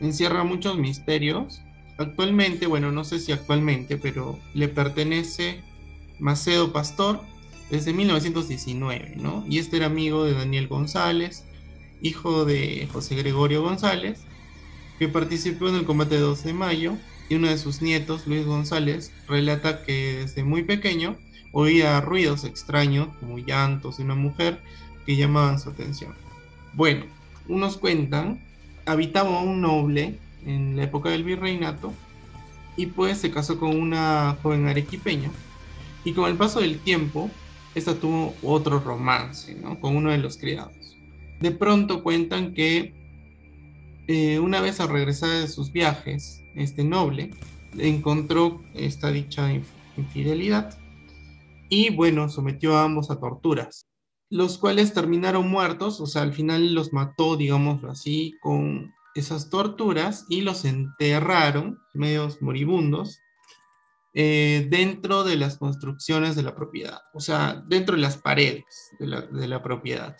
encierra 0.00 0.44
muchos 0.44 0.78
misterios. 0.78 1.62
Actualmente, 1.98 2.66
bueno, 2.66 2.92
no 2.92 3.04
sé 3.04 3.18
si 3.18 3.32
actualmente, 3.32 3.96
pero 3.96 4.38
le 4.54 4.68
pertenece 4.68 5.60
Macedo 6.18 6.72
Pastor 6.72 7.20
desde 7.70 7.92
1919, 7.92 9.14
¿no? 9.16 9.44
Y 9.48 9.58
este 9.58 9.76
era 9.76 9.86
amigo 9.86 10.24
de 10.24 10.34
Daniel 10.34 10.68
González, 10.68 11.44
hijo 12.00 12.44
de 12.44 12.88
José 12.92 13.16
Gregorio 13.16 13.62
González, 13.62 14.20
que 14.98 15.08
participó 15.08 15.68
en 15.68 15.74
el 15.74 15.84
combate 15.84 16.14
de 16.14 16.22
12 16.22 16.48
de 16.48 16.54
mayo, 16.54 16.96
y 17.28 17.34
uno 17.34 17.48
de 17.48 17.58
sus 17.58 17.82
nietos, 17.82 18.26
Luis 18.26 18.46
González, 18.46 19.12
relata 19.28 19.84
que 19.84 20.20
desde 20.20 20.44
muy 20.44 20.62
pequeño 20.62 21.18
oía 21.52 22.00
ruidos 22.00 22.44
extraños, 22.44 23.08
como 23.20 23.38
llantos 23.38 23.98
de 23.98 24.04
una 24.04 24.14
mujer, 24.14 24.60
que 25.06 25.16
llamaban 25.16 25.58
su 25.58 25.70
atención. 25.70 26.14
Bueno, 26.74 27.04
unos 27.48 27.76
cuentan, 27.76 28.40
habitaba 28.86 29.40
un 29.40 29.60
noble 29.60 30.18
en 30.46 30.76
la 30.76 30.84
época 30.84 31.10
del 31.10 31.24
virreinato, 31.24 31.92
y 32.76 32.86
pues 32.86 33.18
se 33.18 33.30
casó 33.30 33.58
con 33.58 33.76
una 33.76 34.36
joven 34.42 34.66
arequipeña, 34.66 35.30
y 36.04 36.12
con 36.12 36.30
el 36.30 36.36
paso 36.36 36.60
del 36.60 36.78
tiempo, 36.78 37.30
esta 37.74 37.94
tuvo 37.94 38.34
otro 38.42 38.80
romance. 38.80 39.56
Con 39.80 39.96
uno 39.96 40.10
de 40.10 40.18
los 40.18 40.36
criados. 40.36 40.96
De 41.40 41.50
pronto 41.50 42.02
cuentan 42.02 42.52
que 42.54 42.94
eh, 44.06 44.38
una 44.38 44.60
vez 44.60 44.80
al 44.80 44.88
regresar 44.88 45.30
de 45.30 45.48
sus 45.48 45.72
viajes, 45.72 46.42
este 46.54 46.82
noble 46.82 47.30
encontró 47.76 48.62
esta 48.74 49.12
dicha 49.12 49.52
infidelidad 49.96 50.78
y 51.68 51.90
bueno, 51.94 52.28
sometió 52.28 52.76
a 52.76 52.84
ambos 52.84 53.10
a 53.10 53.18
torturas, 53.18 53.86
los 54.30 54.58
cuales 54.58 54.92
terminaron 54.92 55.48
muertos, 55.48 56.00
o 56.00 56.06
sea, 56.06 56.22
al 56.22 56.32
final 56.32 56.74
los 56.74 56.92
mató, 56.92 57.36
digamos 57.36 57.82
así, 57.84 58.34
con 58.40 58.94
esas 59.14 59.50
torturas 59.50 60.26
y 60.28 60.42
los 60.42 60.64
enterraron, 60.64 61.78
medios 61.94 62.40
moribundos, 62.42 63.18
eh, 64.14 64.66
dentro 64.70 65.24
de 65.24 65.36
las 65.36 65.58
construcciones 65.58 66.36
de 66.36 66.42
la 66.42 66.54
propiedad, 66.54 67.00
o 67.14 67.20
sea, 67.20 67.62
dentro 67.66 67.96
de 67.96 68.02
las 68.02 68.16
paredes 68.16 68.64
de 68.98 69.06
la, 69.06 69.22
de 69.22 69.48
la 69.48 69.62
propiedad. 69.62 70.16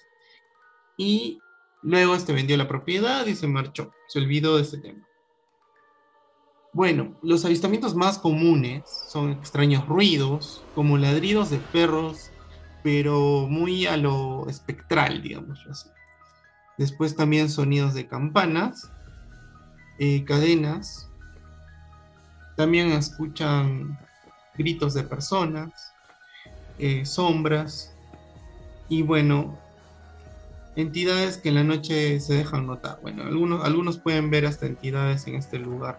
Y 0.96 1.38
Luego 1.82 2.14
este 2.14 2.32
vendió 2.32 2.56
la 2.56 2.68
propiedad 2.68 3.26
y 3.26 3.34
se 3.34 3.46
marchó. 3.46 3.92
Se 4.08 4.18
olvidó 4.18 4.56
de 4.56 4.62
este 4.62 4.78
tema. 4.78 5.06
Bueno, 6.78 7.16
los 7.22 7.44
avistamientos 7.44 7.96
más 7.96 8.20
comunes 8.20 8.84
son 9.08 9.32
extraños 9.32 9.88
ruidos, 9.88 10.62
como 10.76 10.96
ladridos 10.96 11.50
de 11.50 11.58
perros, 11.58 12.30
pero 12.84 13.48
muy 13.48 13.86
a 13.86 13.96
lo 13.96 14.48
espectral, 14.48 15.20
digamos 15.20 15.66
así. 15.68 15.90
Después 16.76 17.16
también 17.16 17.50
sonidos 17.50 17.94
de 17.94 18.06
campanas, 18.06 18.92
eh, 19.98 20.24
cadenas. 20.24 21.10
También 22.56 22.92
escuchan 22.92 23.98
gritos 24.56 24.94
de 24.94 25.02
personas, 25.02 25.92
eh, 26.78 27.04
sombras. 27.04 27.92
Y 28.88 29.02
bueno, 29.02 29.58
entidades 30.76 31.38
que 31.38 31.48
en 31.48 31.56
la 31.56 31.64
noche 31.64 32.20
se 32.20 32.34
dejan 32.34 32.68
notar. 32.68 33.00
Bueno, 33.02 33.24
algunos, 33.24 33.64
algunos 33.64 33.98
pueden 33.98 34.30
ver 34.30 34.46
hasta 34.46 34.66
entidades 34.66 35.26
en 35.26 35.34
este 35.34 35.58
lugar. 35.58 35.98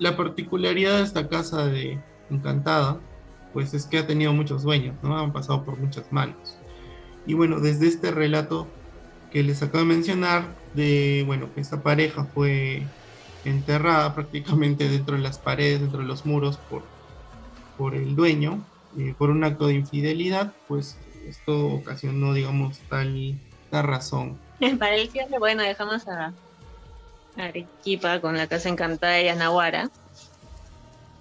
La 0.00 0.16
particularidad 0.16 0.96
de 0.96 1.04
esta 1.04 1.28
casa 1.28 1.66
de 1.66 2.00
Encantada, 2.30 2.98
pues 3.52 3.74
es 3.74 3.86
que 3.86 3.98
ha 3.98 4.06
tenido 4.06 4.32
muchos 4.32 4.62
dueños, 4.62 4.96
¿no? 5.02 5.18
Han 5.18 5.32
pasado 5.32 5.64
por 5.64 5.78
muchas 5.78 6.10
manos. 6.10 6.56
Y 7.26 7.34
bueno, 7.34 7.60
desde 7.60 7.86
este 7.86 8.10
relato 8.10 8.66
que 9.30 9.42
les 9.42 9.62
acabo 9.62 9.84
de 9.84 9.94
mencionar, 9.94 10.56
de, 10.74 11.22
bueno, 11.26 11.52
que 11.54 11.60
esta 11.60 11.82
pareja 11.82 12.24
fue 12.24 12.86
enterrada 13.44 14.14
prácticamente 14.14 14.88
dentro 14.88 15.16
de 15.16 15.22
las 15.22 15.38
paredes, 15.38 15.80
dentro 15.80 16.00
de 16.00 16.06
los 16.06 16.24
muros 16.24 16.56
por, 16.56 16.82
por 17.76 17.94
el 17.94 18.16
dueño, 18.16 18.64
eh, 18.98 19.14
por 19.18 19.30
un 19.30 19.44
acto 19.44 19.66
de 19.66 19.74
infidelidad, 19.74 20.52
pues 20.66 20.98
esto 21.28 21.74
ocasionó, 21.74 22.32
digamos, 22.32 22.78
tal 22.88 23.38
la 23.70 23.82
razón. 23.82 24.38
Cierre, 24.58 25.38
bueno, 25.38 25.62
dejamos 25.62 26.08
a 26.08 26.32
Arequipa 27.40 28.20
con 28.20 28.36
la 28.36 28.46
casa 28.46 28.68
encantada 28.68 29.14
de 29.14 29.24
Yanaguara. 29.24 29.88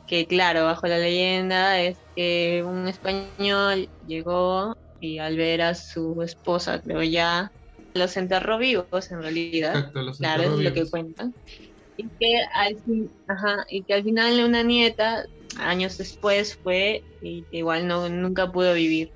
Que 0.05 0.25
claro, 0.27 0.65
bajo 0.65 0.87
la 0.87 0.97
leyenda 0.97 1.79
es 1.79 1.99
que 2.15 2.63
un 2.65 2.87
español 2.87 3.89
llegó 4.01 4.73
y 4.99 5.19
al 5.19 5.37
ver 5.37 5.61
a 5.61 5.75
su 5.75 6.21
esposa, 6.23 6.81
creo 6.81 7.03
ya, 7.03 7.51
los 7.93 8.17
enterró 8.17 8.57
vivos 8.57 9.11
en 9.11 9.21
realidad. 9.21 9.91
claro, 10.17 10.43
es 10.43 10.49
lo 10.59 10.73
que 10.73 10.89
cuentan. 10.89 11.35
Y 11.95 12.09
que, 12.19 12.39
al 12.53 12.75
ajá, 13.27 13.65
y 13.69 13.83
que 13.83 13.93
al 13.93 14.03
final 14.03 14.43
una 14.43 14.63
nieta, 14.63 15.25
años 15.57 15.97
después, 15.97 16.57
fue 16.63 17.05
y 17.21 17.45
que 17.51 17.57
igual 17.57 17.87
no, 17.87 18.09
nunca 18.09 18.51
pudo 18.51 18.73
vivir. 18.73 19.13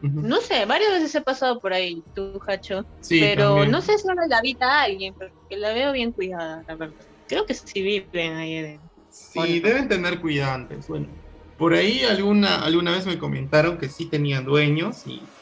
No 0.00 0.40
sé, 0.40 0.64
varias 0.66 0.92
veces 0.92 1.14
he 1.14 1.22
pasado 1.22 1.60
por 1.60 1.72
ahí, 1.72 2.04
tú, 2.12 2.38
Hacho. 2.46 2.84
pero 3.18 3.66
no 3.66 3.80
sé 3.82 3.98
si 3.98 4.08
ahora 4.08 4.26
la 4.28 4.38
habita 4.38 4.82
alguien, 4.82 5.14
porque 5.14 5.34
la 5.56 5.72
veo 5.74 5.92
bien 5.92 6.12
cuidada, 6.12 6.64
la 6.66 6.76
verdad. 6.76 7.06
Creo 7.26 7.46
que 7.46 7.54
sí 7.54 7.82
viven 7.82 8.34
ahí. 8.34 8.80
Sí, 9.08 9.60
deben 9.60 9.88
tener 9.88 10.20
cuidantes. 10.20 10.86
Bueno, 10.86 11.16
por 11.56 11.74
ahí 11.74 12.02
alguna, 12.04 12.62
alguna 12.64 12.92
vez 12.92 13.06
me 13.06 13.18
comentaron 13.18 13.78
que 13.78 13.88
sí 13.88 14.08
tenían 14.10 14.44
dueños 14.44 15.02
y, 15.06 15.32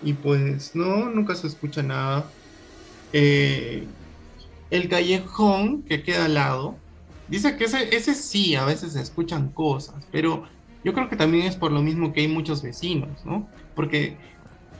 y 0.00 0.14
pues 0.14 0.74
no, 0.74 1.10
nunca 1.10 1.34
se 1.36 1.46
escucha 1.48 1.82
nada. 1.82 2.34
Eh, 3.12 3.92
el 4.70 4.88
callejón 4.88 5.84
que 5.84 6.02
queda 6.02 6.26
al 6.26 6.34
lado, 6.34 6.82
dice 7.26 7.56
que 7.56 7.64
ese, 7.64 7.94
ese 7.96 8.14
sí, 8.14 8.54
a 8.56 8.64
veces 8.66 8.94
se 8.94 9.02
escuchan 9.02 9.52
cosas, 9.52 10.08
pero 10.12 10.44
yo 10.84 10.92
creo 10.94 11.08
que 11.10 11.16
también 11.16 11.46
es 11.46 11.56
por 11.56 11.72
lo 11.72 11.82
mismo 11.82 12.12
que 12.12 12.22
hay 12.22 12.28
muchos 12.28 12.62
vecinos, 12.62 13.24
¿no? 13.24 13.52
Porque 13.76 14.18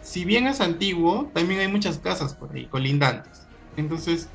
si 0.00 0.24
bien 0.24 0.48
es 0.48 0.60
antiguo, 0.60 1.30
también 1.32 1.60
hay 1.60 1.68
muchas 1.68 1.98
casas 1.98 2.34
por 2.34 2.52
ahí, 2.52 2.68
colindantes. 2.68 3.46
Entonces, 3.76 4.28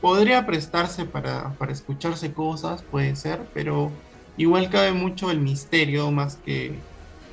podría 0.00 0.46
prestarse 0.46 1.06
para, 1.06 1.56
para 1.56 1.72
escucharse 1.72 2.32
cosas, 2.32 2.84
puede 2.84 3.16
ser, 3.16 3.48
pero 3.54 3.92
igual 4.36 4.68
cabe 4.70 4.92
mucho 4.92 5.30
el 5.30 5.40
misterio 5.40 6.10
más 6.10 6.36
que 6.36 6.82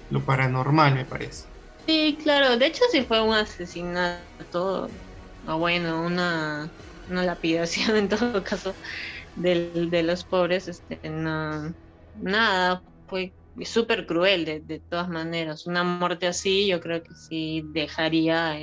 lo 0.10 0.26
paranormal, 0.26 0.96
me 0.96 1.06
parece. 1.06 1.46
Sí, 1.88 2.18
claro, 2.22 2.58
de 2.58 2.68
hecho 2.68 2.84
si 2.92 3.02
fue 3.04 3.22
un 3.22 3.34
asesinato, 3.34 4.92
o 5.48 5.58
bueno, 5.58 6.06
una, 6.06 6.72
lapidación 7.08 7.98
en 7.98 8.10
todo 8.10 8.44
caso 8.44 8.76
del, 9.36 9.90
de 9.90 10.04
los 10.04 10.24
pobres, 10.24 10.68
este, 10.68 11.00
no, 11.10 11.74
nada, 12.14 12.84
fue 13.08 13.34
súper 13.64 14.06
cruel 14.06 14.46
de, 14.46 14.60
de, 14.62 14.80
todas 14.80 15.10
maneras. 15.10 15.68
Una 15.68 15.84
muerte 15.84 16.28
así 16.28 16.68
yo 16.68 16.80
creo 16.80 17.04
que 17.04 17.14
sí 17.14 17.64
dejaría 17.74 18.58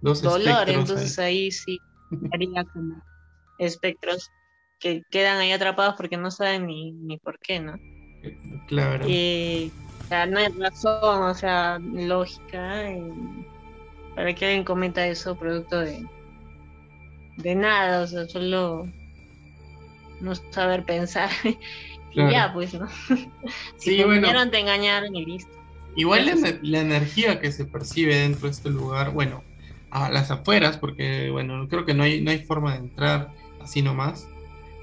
dolor, 0.00 0.68
entonces 0.68 1.18
ahí, 1.18 1.50
sí 1.50 1.78
dejaría 2.10 2.64
como 2.64 3.02
espectros 3.58 4.30
que 4.78 5.02
quedan 5.10 5.38
ahí 5.38 5.52
atrapados 5.52 5.94
porque 5.96 6.16
no 6.16 6.30
saben 6.30 6.66
ni, 6.66 6.92
ni 6.92 7.18
por 7.18 7.38
qué, 7.40 7.60
¿no? 7.60 7.74
Claro. 8.68 9.06
Y, 9.08 9.72
o 10.04 10.08
sea, 10.08 10.26
no 10.26 10.38
hay 10.38 10.48
razón, 10.48 11.22
o 11.22 11.34
sea, 11.34 11.78
lógica, 11.80 12.84
para 14.14 14.34
que 14.34 14.46
alguien 14.46 14.64
cometa 14.64 15.06
eso 15.06 15.36
producto 15.36 15.80
de, 15.80 16.06
de 17.36 17.54
nada, 17.54 18.02
o 18.02 18.06
sea, 18.06 18.26
solo 18.26 18.86
no 20.20 20.34
saber 20.34 20.84
pensar. 20.84 21.30
ya, 22.30 22.52
pues, 22.52 22.74
¿no? 22.74 22.88
si 23.76 23.96
sí, 23.96 23.96
te 23.96 24.46
te 24.50 24.58
engañaron 24.58 25.14
y 25.14 25.24
listo. 25.24 25.52
Igual 25.96 26.26
la, 26.26 26.58
la, 26.62 26.80
energía 26.80 27.40
que 27.40 27.50
se 27.50 27.64
percibe 27.64 28.16
dentro 28.16 28.46
de 28.46 28.52
este 28.52 28.70
lugar, 28.70 29.10
bueno, 29.10 29.42
a 29.90 30.10
las 30.10 30.30
afueras, 30.30 30.76
porque, 30.76 31.30
bueno, 31.30 31.66
creo 31.68 31.84
que 31.84 31.94
no 31.94 32.04
hay, 32.04 32.20
no 32.20 32.30
hay 32.30 32.38
forma 32.38 32.72
de 32.72 32.78
entrar 32.78 33.32
así 33.60 33.82
nomás. 33.82 34.28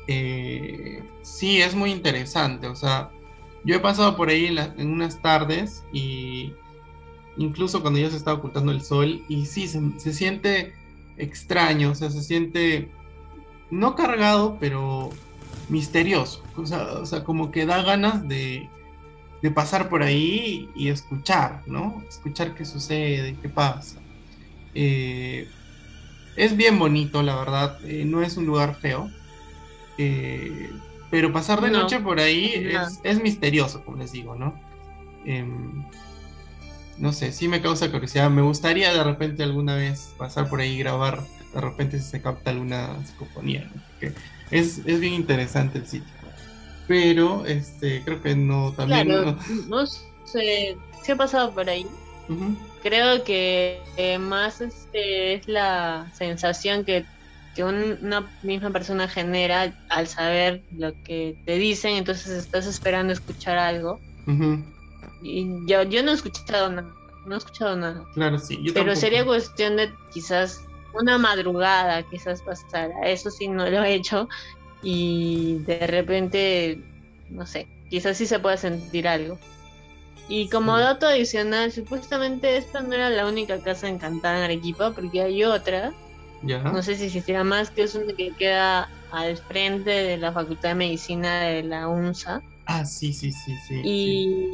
Eh, 0.07 1.03
sí, 1.21 1.61
es 1.61 1.75
muy 1.75 1.91
interesante, 1.91 2.67
o 2.67 2.75
sea, 2.75 3.09
yo 3.63 3.75
he 3.75 3.79
pasado 3.79 4.15
por 4.15 4.29
ahí 4.29 4.45
en, 4.45 4.91
unas 4.91 5.21
tardes 5.21 5.83
y 5.91 6.53
incluso 7.37 7.81
cuando 7.81 7.99
ya 7.99 8.11
se 8.11 8.17
está 8.17 8.33
ocultando 8.33 8.71
el 8.71 8.81
sol 8.81 9.23
y 9.27 9.47
sí, 9.47 9.67
se, 9.67 10.13
siente 10.13 10.73
extraño, 11.17 11.91
o 11.91 11.95
sea, 11.95 12.11
se 12.11 12.21
siente 12.21 12.91
no 13.71 13.95
cargado, 13.95 14.57
pero 14.59 15.09
misterioso. 15.69 16.43
O 16.55 17.05
sea, 17.05 17.23
como 17.23 17.51
que 17.51 17.65
da 17.65 17.81
ganas 17.83 18.27
de, 18.27 18.69
de, 19.41 19.51
pasar 19.51 19.89
por 19.89 20.03
ahí 20.03 20.69
y 20.75 20.89
escuchar, 20.89 21.61
¿no? 21.67 22.03
Escuchar 22.07 22.55
qué 22.55 22.65
sucede, 22.65 23.37
qué 23.41 23.49
pasa. 23.49 23.99
Eh, 24.73 25.47
es 26.35 26.57
bien 26.57 26.77
bonito, 26.77 27.23
la 27.23 27.35
verdad. 27.35 27.79
Eh, 27.85 28.05
no 28.05 28.21
es 28.21 28.37
un 28.37 28.45
lugar 28.45 28.75
feo. 28.75 29.09
Eh, 29.97 30.69
pero 31.09 31.31
pasar 31.31 31.61
de 31.61 31.71
noche 31.71 31.99
por 31.99 32.19
ahí 32.19 32.73
es, 33.03 33.21
misterioso, 33.21 33.83
como 33.85 33.97
les 33.97 34.11
digo, 34.11 34.35
¿no? 34.35 34.59
Em, 35.25 35.85
no 36.97 37.13
sé, 37.13 37.31
sí 37.31 37.47
me 37.47 37.61
causa 37.61 37.91
curiosidad. 37.91 38.29
Me 38.29 38.41
gustaría 38.41 38.93
de 38.93 39.03
repente 39.03 39.43
alguna 39.43 39.75
vez 39.75 40.13
pasar 40.17 40.49
por 40.49 40.59
ahí 40.59 40.73
y 40.73 40.79
grabar, 40.79 41.21
de 41.53 41.61
repente 41.61 41.99
si 41.99 42.05
se 42.05 42.21
capta 42.21 42.51
alguna 42.51 43.05
psicofonía, 43.05 43.69
es, 44.51 44.83
bien 44.83 45.13
interesante 45.13 45.79
el 45.79 45.87
sitio. 45.87 46.13
Pero 46.87 47.45
este 47.45 48.03
creo 48.03 48.21
que 48.21 48.35
no 48.35 48.73
también 48.73 49.07
no, 49.67 49.85
sé, 49.87 50.77
si 51.03 51.11
ha 51.11 51.15
pasado 51.15 51.53
por 51.53 51.69
ahí. 51.69 51.87
Creo 52.83 53.23
que 53.23 53.81
eh, 53.97 54.19
más 54.19 54.61
este, 54.61 55.35
es 55.35 55.47
la 55.47 56.11
sensación 56.15 56.85
que 56.85 57.05
que 57.55 57.63
una 57.63 58.29
misma 58.43 58.69
persona 58.71 59.07
genera 59.07 59.73
al 59.89 60.07
saber 60.07 60.65
lo 60.77 60.91
que 61.03 61.37
te 61.45 61.57
dicen, 61.57 61.95
entonces 61.95 62.31
estás 62.33 62.67
esperando 62.67 63.13
escuchar 63.13 63.57
algo. 63.57 64.01
Y 65.23 65.47
yo, 65.65 65.83
yo 65.83 66.03
no 66.03 66.11
he 66.11 66.15
escuchado 66.15 66.69
nada, 66.69 66.93
no 67.25 67.33
he 67.33 67.37
escuchado 67.37 67.77
nada. 67.77 68.03
Claro, 68.13 68.37
sí. 68.39 68.59
Pero 68.73 68.95
sería 68.95 69.23
cuestión 69.25 69.77
de 69.77 69.89
quizás 70.13 70.65
una 70.99 71.17
madrugada, 71.17 72.03
quizás 72.03 72.41
pasar. 72.41 72.91
Eso 73.03 73.29
sí 73.31 73.47
no 73.47 73.69
lo 73.69 73.83
he 73.83 73.93
hecho. 73.93 74.27
Y 74.81 75.59
de 75.65 75.87
repente, 75.87 76.81
no 77.29 77.45
sé, 77.45 77.67
quizás 77.89 78.17
sí 78.17 78.25
se 78.25 78.39
pueda 78.39 78.57
sentir 78.57 79.07
algo. 79.07 79.37
Y 80.27 80.49
como 80.49 80.77
dato 80.77 81.07
adicional, 81.07 81.71
supuestamente 81.71 82.57
esta 82.57 82.81
no 82.81 82.93
era 82.93 83.09
la 83.09 83.27
única 83.27 83.59
casa 83.59 83.87
encantada 83.87 84.37
en 84.37 84.43
Arequipa, 84.45 84.91
porque 84.91 85.21
hay 85.21 85.43
otra 85.43 85.93
no 86.45 86.83
sé 86.83 86.95
si 86.95 87.05
existiera 87.05 87.43
más, 87.43 87.71
que 87.71 87.83
es 87.83 87.95
una 87.95 88.13
que 88.13 88.31
queda 88.31 88.89
al 89.11 89.37
frente 89.37 89.89
de 89.89 90.17
la 90.17 90.31
Facultad 90.31 90.69
de 90.69 90.75
Medicina 90.75 91.41
de 91.41 91.63
la 91.63 91.87
UNSA. 91.87 92.41
Ah, 92.67 92.85
sí, 92.85 93.13
sí, 93.13 93.31
sí, 93.31 93.51
sí. 93.67 93.81
Y 93.83 94.49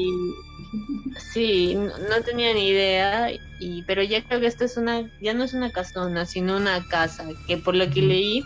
sí, 1.34 1.76
no, 1.76 2.24
tenía 2.26 2.54
ni 2.54 2.67
idea, 2.67 3.32
y, 3.60 3.84
pero 3.84 4.04
ya 4.04 4.21
creo 4.24 4.39
que 4.41 4.47
esta 4.47 4.65
es 4.65 4.78
una, 4.78 5.10
ya 5.21 5.34
no 5.34 5.43
es 5.43 5.54
una 5.54 5.71
casona, 5.71 6.26
sino 6.26 6.58
una 6.58 6.86
casa, 6.88 7.28
que 7.47 7.58
por 7.58 7.76
lo 7.76 7.89
que 7.89 8.02
leí 8.02 8.43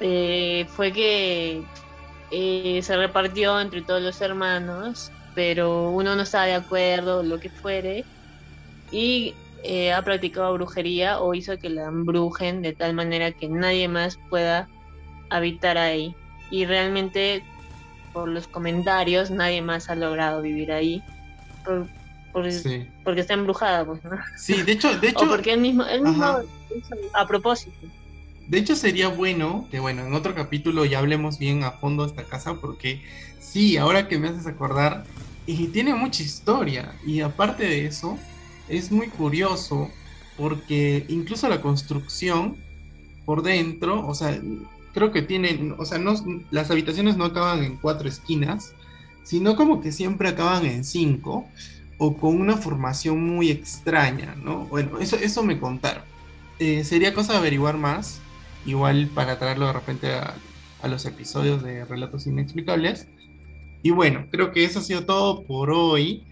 eh, 0.00 0.66
fue 0.68 0.92
que 0.92 1.64
eh, 2.30 2.82
se 2.82 2.96
repartió 2.96 3.58
entre 3.60 3.82
todos 3.82 4.02
los 4.02 4.20
hermanos, 4.20 5.10
pero 5.34 5.90
uno 5.90 6.14
no 6.14 6.22
estaba 6.22 6.46
de 6.46 6.54
acuerdo, 6.54 7.22
lo 7.22 7.38
que 7.40 7.50
fuere, 7.50 8.04
y 8.90 9.34
eh, 9.64 9.92
ha 9.92 10.02
practicado 10.02 10.52
brujería 10.54 11.20
o 11.20 11.34
hizo 11.34 11.58
que 11.58 11.70
la 11.70 11.88
embrujen 11.88 12.62
de 12.62 12.74
tal 12.74 12.94
manera 12.94 13.32
que 13.32 13.48
nadie 13.48 13.88
más 13.88 14.18
pueda 14.30 14.68
habitar 15.30 15.78
ahí. 15.78 16.14
Y 16.50 16.64
realmente, 16.64 17.42
por 18.18 18.28
los 18.28 18.48
comentarios, 18.48 19.30
nadie 19.30 19.62
más 19.62 19.88
ha 19.90 19.94
logrado 19.94 20.42
vivir 20.42 20.72
ahí. 20.72 21.02
Porque 23.04 23.20
está 23.20 23.34
embrujada, 23.34 23.84
pues, 23.84 24.02
¿no? 24.02 24.10
Sí, 24.36 24.62
de 24.62 24.72
hecho, 24.72 24.98
de 24.98 25.08
hecho. 25.10 25.24
o 25.24 25.28
porque 25.28 25.52
él 25.52 25.60
mismo, 25.60 25.84
él 25.84 26.02
mismo 26.02 26.40
a 27.14 27.26
propósito. 27.26 27.76
De 28.48 28.58
hecho, 28.58 28.74
sería 28.74 29.08
bueno 29.08 29.68
que, 29.70 29.78
bueno, 29.78 30.04
en 30.04 30.14
otro 30.14 30.34
capítulo 30.34 30.84
ya 30.84 30.98
hablemos 30.98 31.38
bien 31.38 31.62
a 31.62 31.72
fondo 31.72 32.02
de 32.04 32.08
esta 32.10 32.24
casa, 32.24 32.54
porque 32.54 33.02
sí, 33.38 33.76
ahora 33.76 34.08
que 34.08 34.18
me 34.18 34.28
haces 34.28 34.46
acordar, 34.46 35.04
y 35.46 35.68
tiene 35.68 35.94
mucha 35.94 36.22
historia. 36.22 36.94
Y 37.06 37.20
aparte 37.20 37.64
de 37.64 37.86
eso, 37.86 38.18
es 38.68 38.90
muy 38.90 39.08
curioso 39.08 39.90
porque 40.36 41.04
incluso 41.08 41.48
la 41.48 41.60
construcción 41.60 42.56
por 43.24 43.42
dentro, 43.42 44.06
o 44.06 44.14
sea, 44.14 44.40
creo 44.94 45.12
que 45.12 45.22
tienen, 45.22 45.74
o 45.78 45.84
sea, 45.84 45.98
no, 45.98 46.14
las 46.50 46.70
habitaciones 46.70 47.16
no 47.16 47.24
acaban 47.24 47.62
en 47.64 47.76
cuatro 47.76 48.08
esquinas, 48.08 48.74
sino 49.22 49.56
como 49.56 49.80
que 49.80 49.92
siempre 49.92 50.28
acaban 50.28 50.64
en 50.66 50.84
cinco 50.84 51.46
o 51.98 52.16
con 52.16 52.40
una 52.40 52.56
formación 52.56 53.22
muy 53.22 53.50
extraña, 53.50 54.34
¿no? 54.42 54.66
Bueno, 54.66 54.98
eso, 55.00 55.16
eso 55.16 55.42
me 55.42 55.58
contaron. 55.58 56.04
Eh, 56.58 56.84
sería 56.84 57.14
cosa 57.14 57.32
de 57.32 57.38
averiguar 57.38 57.76
más, 57.76 58.20
igual 58.64 59.08
para 59.14 59.38
traerlo 59.38 59.66
de 59.66 59.72
repente 59.72 60.12
a, 60.12 60.34
a 60.82 60.88
los 60.88 61.04
episodios 61.06 61.62
de 61.62 61.84
Relatos 61.84 62.26
Inexplicables. 62.26 63.06
Y 63.82 63.90
bueno, 63.90 64.26
creo 64.30 64.52
que 64.52 64.64
eso 64.64 64.78
ha 64.78 64.82
sido 64.82 65.04
todo 65.04 65.42
por 65.44 65.70
hoy 65.70 66.24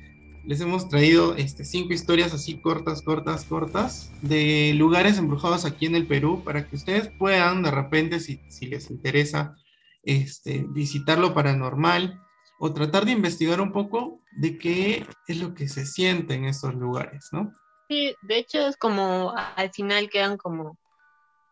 les 0.46 0.60
hemos 0.60 0.88
traído 0.88 1.34
este, 1.36 1.64
cinco 1.64 1.92
historias 1.92 2.32
así 2.32 2.60
cortas, 2.60 3.02
cortas, 3.02 3.44
cortas, 3.44 4.12
de 4.22 4.72
lugares 4.74 5.18
embrujados 5.18 5.64
aquí 5.64 5.86
en 5.86 5.96
el 5.96 6.06
Perú, 6.06 6.42
para 6.44 6.68
que 6.68 6.76
ustedes 6.76 7.08
puedan 7.18 7.62
de 7.62 7.72
repente, 7.72 8.20
si, 8.20 8.40
si 8.48 8.66
les 8.66 8.90
interesa, 8.90 9.56
este, 10.04 10.64
visitar 10.68 11.18
lo 11.18 11.34
paranormal 11.34 12.22
o 12.60 12.72
tratar 12.72 13.04
de 13.04 13.12
investigar 13.12 13.60
un 13.60 13.72
poco 13.72 14.20
de 14.36 14.56
qué 14.56 15.04
es 15.26 15.40
lo 15.40 15.52
que 15.52 15.68
se 15.68 15.84
siente 15.84 16.34
en 16.34 16.44
estos 16.44 16.74
lugares, 16.74 17.28
¿no? 17.32 17.52
Sí, 17.88 18.14
de 18.22 18.38
hecho 18.38 18.66
es 18.68 18.76
como, 18.76 19.34
al 19.56 19.70
final 19.72 20.08
quedan 20.08 20.36
como 20.36 20.78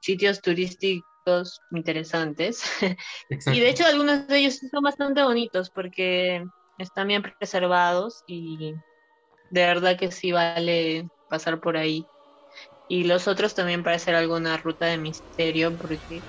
sitios 0.00 0.40
turísticos 0.40 1.60
interesantes. 1.72 2.62
y 3.46 3.60
de 3.60 3.68
hecho 3.68 3.86
algunos 3.86 4.28
de 4.28 4.38
ellos 4.38 4.60
son 4.70 4.82
bastante 4.84 5.22
bonitos 5.22 5.70
porque 5.70 6.44
están 6.78 7.08
bien 7.08 7.22
preservados 7.22 8.22
y 8.26 8.74
de 9.50 9.66
verdad 9.66 9.98
que 9.98 10.10
sí 10.10 10.32
vale 10.32 11.08
pasar 11.28 11.60
por 11.60 11.76
ahí. 11.76 12.08
Y 12.88 13.04
los 13.04 13.28
otros 13.28 13.54
también 13.54 13.82
para 13.82 13.96
hacer 13.96 14.14
alguna 14.14 14.56
ruta 14.56 14.86
de 14.86 14.98
misterio 14.98 15.76
porque 15.78 16.22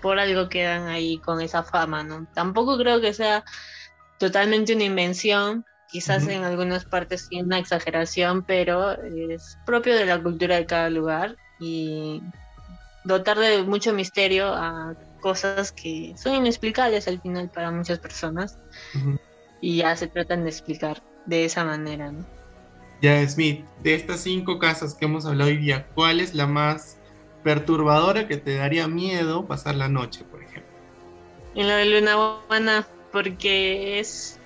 por 0.00 0.18
algo 0.18 0.48
quedan 0.48 0.88
ahí 0.88 1.20
con 1.20 1.40
esa 1.40 1.62
fama, 1.62 2.02
¿no? 2.02 2.26
Tampoco 2.34 2.78
creo 2.78 3.00
que 3.00 3.12
sea 3.12 3.44
totalmente 4.18 4.74
una 4.74 4.84
invención, 4.84 5.64
quizás 5.88 6.26
en 6.28 6.44
algunas 6.44 6.84
partes 6.84 7.26
sí 7.28 7.40
una 7.40 7.58
exageración, 7.58 8.44
pero 8.44 8.92
es 8.92 9.58
propio 9.66 9.94
de 9.94 10.06
la 10.06 10.22
cultura 10.22 10.56
de 10.56 10.66
cada 10.66 10.88
lugar 10.88 11.36
y 11.58 12.22
dotar 13.04 13.38
de 13.38 13.62
mucho 13.62 13.92
misterio 13.92 14.52
a 14.54 14.94
cosas 15.20 15.72
que 15.72 16.14
son 16.16 16.34
inexplicables 16.34 17.08
al 17.08 17.20
final 17.20 17.50
para 17.50 17.70
muchas 17.70 17.98
personas 17.98 18.56
y 19.60 19.78
ya 19.78 19.96
se 19.96 20.06
tratan 20.06 20.44
de 20.44 20.50
explicar 20.50 21.02
de 21.26 21.44
esa 21.44 21.64
manera, 21.64 22.12
¿no? 22.12 22.24
Ya, 23.02 23.26
Smith, 23.26 23.64
de 23.82 23.94
estas 23.94 24.20
cinco 24.20 24.58
casas 24.58 24.94
que 24.94 25.06
hemos 25.06 25.24
hablado 25.24 25.50
hoy 25.50 25.56
día, 25.56 25.86
¿cuál 25.94 26.20
es 26.20 26.34
la 26.34 26.46
más 26.46 26.98
perturbadora 27.42 28.28
que 28.28 28.36
te 28.36 28.56
daría 28.56 28.88
miedo 28.88 29.46
pasar 29.46 29.74
la 29.74 29.88
noche, 29.88 30.24
por 30.24 30.42
ejemplo? 30.42 30.70
En 31.54 31.68
lo 31.68 31.74
de 31.74 31.86
Luna 31.86 32.42
Buena, 32.46 32.86
porque 33.10 33.98
es... 33.98 34.38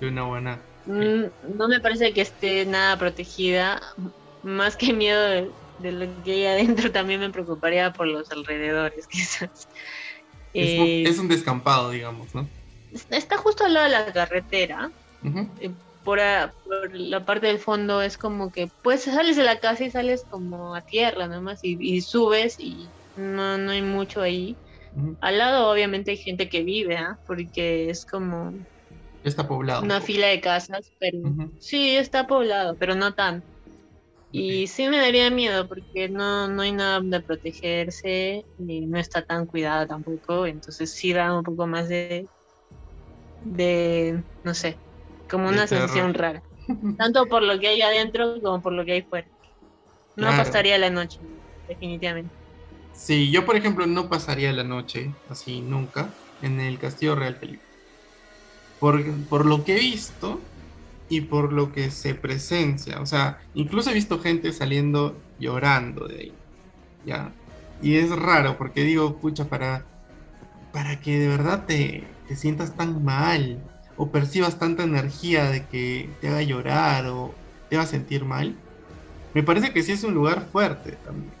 Luna 0.00 0.22
Buena. 0.22 0.60
Mm, 0.86 1.56
no 1.56 1.68
me 1.68 1.80
parece 1.80 2.12
que 2.12 2.20
esté 2.20 2.64
nada 2.64 2.96
protegida. 2.96 3.82
Más 4.42 4.76
que 4.76 4.92
miedo 4.92 5.50
de, 5.80 5.92
lo 5.92 6.22
que 6.22 6.32
hay 6.32 6.46
adentro, 6.46 6.92
también 6.92 7.20
me 7.20 7.30
preocuparía 7.30 7.92
por 7.92 8.06
los 8.06 8.30
alrededores, 8.30 9.06
quizás. 9.10 9.68
Es, 10.54 11.18
un 11.18 11.28
descampado, 11.28 11.90
digamos, 11.90 12.34
¿no? 12.34 12.48
Está 13.10 13.36
justo 13.36 13.64
al 13.64 13.74
lado 13.74 13.86
de 13.86 13.92
la 13.92 14.12
carretera. 14.12 14.90
Eh, 15.60 15.70
por, 16.04 16.18
la 16.18 17.24
parte 17.24 17.48
del 17.48 17.58
fondo 17.58 18.00
es 18.00 18.16
como 18.16 18.52
que 18.52 18.70
pues 18.82 19.02
sales 19.02 19.36
de 19.36 19.42
la 19.42 19.58
casa 19.58 19.84
y 19.84 19.90
sales 19.90 20.24
como 20.30 20.74
a 20.74 20.82
tierra 20.82 21.26
nomás 21.26 21.64
y, 21.64 21.76
y 21.80 22.00
subes 22.00 22.60
y 22.60 22.86
no, 23.16 23.58
no 23.58 23.72
hay 23.72 23.82
mucho 23.82 24.22
ahí. 24.22 24.56
Al 25.20 25.38
lado 25.38 25.70
obviamente 25.70 26.12
hay 26.12 26.16
gente 26.16 26.48
que 26.48 26.62
vive, 26.62 26.96
¿ah? 26.96 27.18
porque 27.26 27.90
es 27.90 28.06
como... 28.06 28.54
Está 29.24 29.46
poblado. 29.46 29.82
Una 29.82 30.00
fila 30.00 30.28
de 30.28 30.40
casas, 30.40 30.90
pero 30.98 31.18
sí 31.58 31.96
está 31.96 32.26
poblado, 32.26 32.76
pero 32.76 32.94
no 32.94 33.12
tan. 33.12 33.42
Y 34.32 34.68
sí 34.68 34.88
me 34.88 34.98
daría 34.98 35.30
miedo 35.30 35.68
porque 35.68 36.08
no, 36.08 36.48
no 36.48 36.62
hay 36.62 36.72
nada 36.72 37.00
de 37.00 37.20
protegerse 37.20 38.44
y 38.58 38.80
no 38.86 38.98
está 38.98 39.22
tan 39.22 39.46
cuidada 39.46 39.86
tampoco, 39.86 40.46
entonces 40.46 40.92
sí 40.92 41.12
da 41.12 41.36
un 41.36 41.42
poco 41.42 41.66
más 41.66 41.88
de, 41.88 42.26
de 43.52 44.22
no 44.44 44.54
sé, 44.54 44.78
como 45.28 45.48
una 45.48 45.66
sensación 45.66 46.14
rara. 46.14 46.42
Tanto 46.98 47.26
por 47.26 47.42
lo 47.42 47.58
que 47.60 47.68
hay 47.68 47.82
adentro 47.82 48.40
como 48.42 48.60
por 48.60 48.72
lo 48.72 48.84
que 48.84 48.92
hay 48.92 49.02
fuera. 49.02 49.28
No 50.16 50.28
pasaría 50.28 50.78
la 50.78 50.90
noche, 50.90 51.18
definitivamente. 51.68 52.32
Sí, 52.92 53.30
yo 53.30 53.44
por 53.44 53.56
ejemplo 53.56 53.86
no 53.86 54.08
pasaría 54.08 54.52
la 54.52 54.64
noche 54.64 55.14
así 55.28 55.60
nunca 55.60 56.14
en 56.42 56.60
el 56.60 56.78
Castillo 56.78 57.14
Real 57.14 57.36
Felipe. 57.36 57.62
Por, 58.80 59.02
por 59.28 59.46
lo 59.46 59.64
que 59.64 59.76
he 59.76 59.80
visto 59.80 60.40
y 61.08 61.22
por 61.22 61.52
lo 61.52 61.72
que 61.72 61.90
se 61.90 62.14
presencia. 62.14 63.00
O 63.00 63.06
sea, 63.06 63.38
incluso 63.54 63.90
he 63.90 63.94
visto 63.94 64.18
gente 64.18 64.52
saliendo 64.52 65.20
llorando 65.38 66.08
de 66.08 66.20
ahí. 66.20 66.32
¿Ya? 67.04 67.32
Y 67.82 67.96
es 67.96 68.10
raro 68.10 68.56
porque 68.56 68.82
digo, 68.82 69.18
pucha, 69.20 69.44
para, 69.44 69.84
para 70.76 71.00
que 71.00 71.18
de 71.18 71.28
verdad 71.28 71.66
te, 71.66 72.18
te 72.26 72.36
sientas 72.36 72.76
tan 72.76 73.02
mal 73.04 73.64
o 73.96 74.12
percibas 74.12 74.58
tanta 74.60 74.84
energía 74.84 75.50
de 75.50 75.68
que 75.68 76.18
te 76.20 76.28
haga 76.28 76.42
llorar 76.42 77.06
o 77.08 77.40
te 77.68 77.76
haga 77.78 77.86
sentir 77.86 78.24
mal, 78.26 78.62
me 79.34 79.42
parece 79.44 79.72
que 79.74 79.82
sí 79.84 79.92
es 79.92 80.04
un 80.04 80.14
lugar 80.14 80.50
fuerte 80.50 80.98
también. 80.98 81.40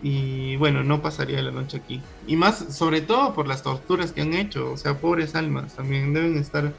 Y 0.00 0.56
bueno, 0.56 0.84
no 0.84 1.02
pasaría 1.02 1.42
la 1.42 1.50
noche 1.50 1.76
aquí. 1.78 2.08
Y 2.20 2.36
más, 2.36 2.76
sobre 2.76 3.00
todo 3.02 3.34
por 3.34 3.48
las 3.48 3.62
torturas 3.62 4.12
que 4.12 4.20
han 4.22 4.34
hecho. 4.34 4.72
O 4.72 4.76
sea, 4.76 5.00
pobres 5.00 5.34
almas 5.34 5.74
también 5.74 6.12
deben 6.14 6.36
estar. 6.38 6.76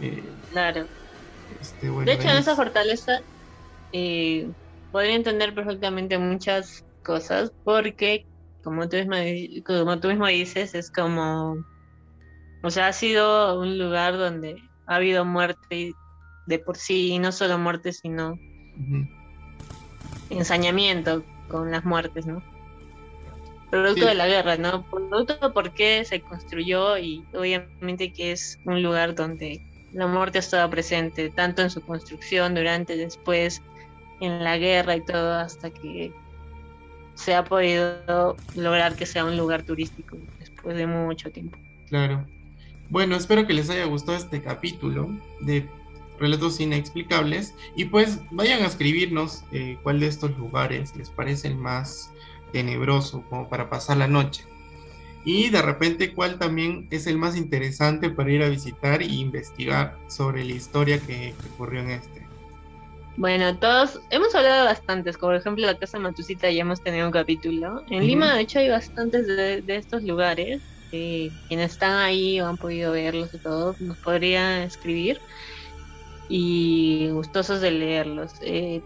Eh, 0.00 0.36
claro. 0.50 0.90
Este, 1.48 1.90
de 2.04 2.12
hecho, 2.12 2.28
en 2.28 2.36
esa 2.38 2.56
fortaleza 2.56 3.20
eh, 3.92 4.52
podría 4.90 5.16
entender 5.16 5.54
perfectamente 5.54 6.18
muchas 6.18 6.84
cosas. 7.02 7.52
Porque, 7.64 8.26
como 8.66 8.88
tú, 8.88 8.96
mismo, 8.96 9.14
como 9.64 10.00
tú 10.00 10.08
mismo 10.08 10.26
dices, 10.26 10.74
es 10.74 10.90
como 10.90 11.64
o 12.66 12.70
sea, 12.70 12.88
ha 12.88 12.92
sido 12.92 13.60
un 13.60 13.78
lugar 13.78 14.18
donde 14.18 14.56
ha 14.88 14.96
habido 14.96 15.24
muerte 15.24 15.92
de 16.46 16.58
por 16.58 16.76
sí, 16.76 17.12
y 17.12 17.18
no 17.20 17.30
solo 17.30 17.58
muerte, 17.58 17.92
sino 17.92 18.36
ensañamiento 20.30 21.24
con 21.46 21.70
las 21.70 21.84
muertes, 21.84 22.26
¿no? 22.26 22.42
Producto 23.70 24.06
de 24.06 24.16
la 24.16 24.26
guerra, 24.26 24.56
¿no? 24.56 24.84
Producto 24.90 25.36
de 25.36 25.54
por 25.54 25.74
qué 25.74 26.04
se 26.04 26.20
construyó 26.20 26.98
y 26.98 27.24
obviamente 27.34 28.12
que 28.12 28.32
es 28.32 28.58
un 28.64 28.82
lugar 28.82 29.14
donde 29.14 29.60
la 29.92 30.08
muerte 30.08 30.38
ha 30.38 30.40
estado 30.40 30.68
presente, 30.68 31.30
tanto 31.30 31.62
en 31.62 31.70
su 31.70 31.80
construcción, 31.82 32.56
durante, 32.56 32.96
después, 32.96 33.62
en 34.20 34.42
la 34.42 34.58
guerra 34.58 34.96
y 34.96 35.04
todo, 35.04 35.34
hasta 35.34 35.70
que 35.70 36.12
se 37.16 37.34
ha 37.34 37.44
podido 37.44 38.36
lograr 38.54 38.94
que 38.94 39.06
sea 39.06 39.24
un 39.24 39.36
lugar 39.36 39.64
turístico 39.64 40.16
después 40.38 40.76
de 40.76 40.86
mucho 40.86 41.30
tiempo. 41.30 41.58
Claro. 41.88 42.24
Bueno, 42.88 43.16
espero 43.16 43.46
que 43.46 43.54
les 43.54 43.68
haya 43.68 43.86
gustado 43.86 44.16
este 44.16 44.40
capítulo 44.40 45.10
de 45.40 45.68
Relatos 46.20 46.60
Inexplicables 46.60 47.54
y 47.74 47.86
pues 47.86 48.20
vayan 48.30 48.62
a 48.62 48.66
escribirnos 48.66 49.44
eh, 49.52 49.76
cuál 49.82 50.00
de 50.00 50.06
estos 50.06 50.36
lugares 50.38 50.94
les 50.96 51.10
parece 51.10 51.48
el 51.48 51.56
más 51.56 52.12
tenebroso 52.52 53.22
como 53.28 53.48
para 53.48 53.68
pasar 53.68 53.96
la 53.96 54.08
noche. 54.08 54.44
Y 55.24 55.50
de 55.50 55.60
repente 55.60 56.14
cuál 56.14 56.38
también 56.38 56.86
es 56.90 57.08
el 57.08 57.18
más 57.18 57.36
interesante 57.36 58.10
para 58.10 58.30
ir 58.30 58.42
a 58.44 58.48
visitar 58.48 59.02
e 59.02 59.06
investigar 59.06 59.98
sobre 60.06 60.44
la 60.44 60.52
historia 60.52 61.00
que, 61.00 61.34
ocurrió 61.54 61.80
en 61.80 61.90
este. 61.90 62.25
Bueno, 63.16 63.56
todos 63.56 64.00
hemos 64.10 64.34
hablado 64.34 64.66
bastantes, 64.66 65.16
como 65.16 65.30
por 65.32 65.40
ejemplo 65.40 65.66
la 65.66 65.78
Casa 65.78 65.98
Matusita 65.98 66.50
ya 66.50 66.60
hemos 66.60 66.82
tenido 66.82 67.06
un 67.06 67.12
capítulo. 67.12 67.82
En 67.90 68.06
Lima 68.06 68.34
de 68.34 68.42
hecho 68.42 68.58
hay 68.58 68.68
bastantes 68.68 69.26
de 69.26 69.76
estos 69.76 70.02
lugares 70.02 70.60
quienes 70.90 71.72
están 71.72 71.96
ahí 71.96 72.40
o 72.40 72.46
han 72.46 72.56
podido 72.56 72.92
verlos 72.92 73.32
y 73.34 73.38
todo, 73.38 73.76
nos 73.80 73.98
podrían 73.98 74.62
escribir 74.62 75.20
y 76.28 77.08
gustosos 77.10 77.60
de 77.60 77.70
leerlos. 77.70 78.32
Eh, 78.42 78.82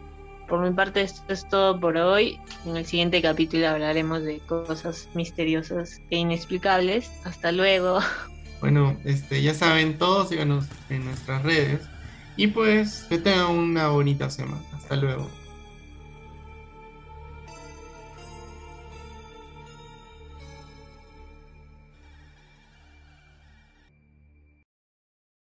por 0.48 0.60
mi 0.60 0.74
parte 0.74 1.02
esto 1.02 1.32
es 1.32 1.48
todo 1.48 1.78
por 1.78 1.96
hoy. 1.96 2.38
En 2.66 2.76
el 2.76 2.84
siguiente 2.84 3.22
capítulo 3.22 3.68
hablaremos 3.68 4.22
de 4.22 4.38
cosas 4.40 5.08
misteriosas 5.14 6.02
e 6.10 6.18
inexplicables. 6.18 7.10
Hasta 7.24 7.52
luego. 7.52 8.00
Bueno, 8.60 8.94
este, 9.06 9.40
ya 9.40 9.54
saben 9.54 9.96
todos, 9.96 10.28
síganos 10.28 10.66
en 10.90 11.06
nuestras 11.06 11.42
redes. 11.42 11.80
Y 12.40 12.46
pues 12.46 13.04
que 13.10 13.18
tengan 13.18 13.50
una 13.50 13.88
bonita 13.88 14.30
semana. 14.30 14.62
Hasta 14.72 14.96
luego. 14.96 15.28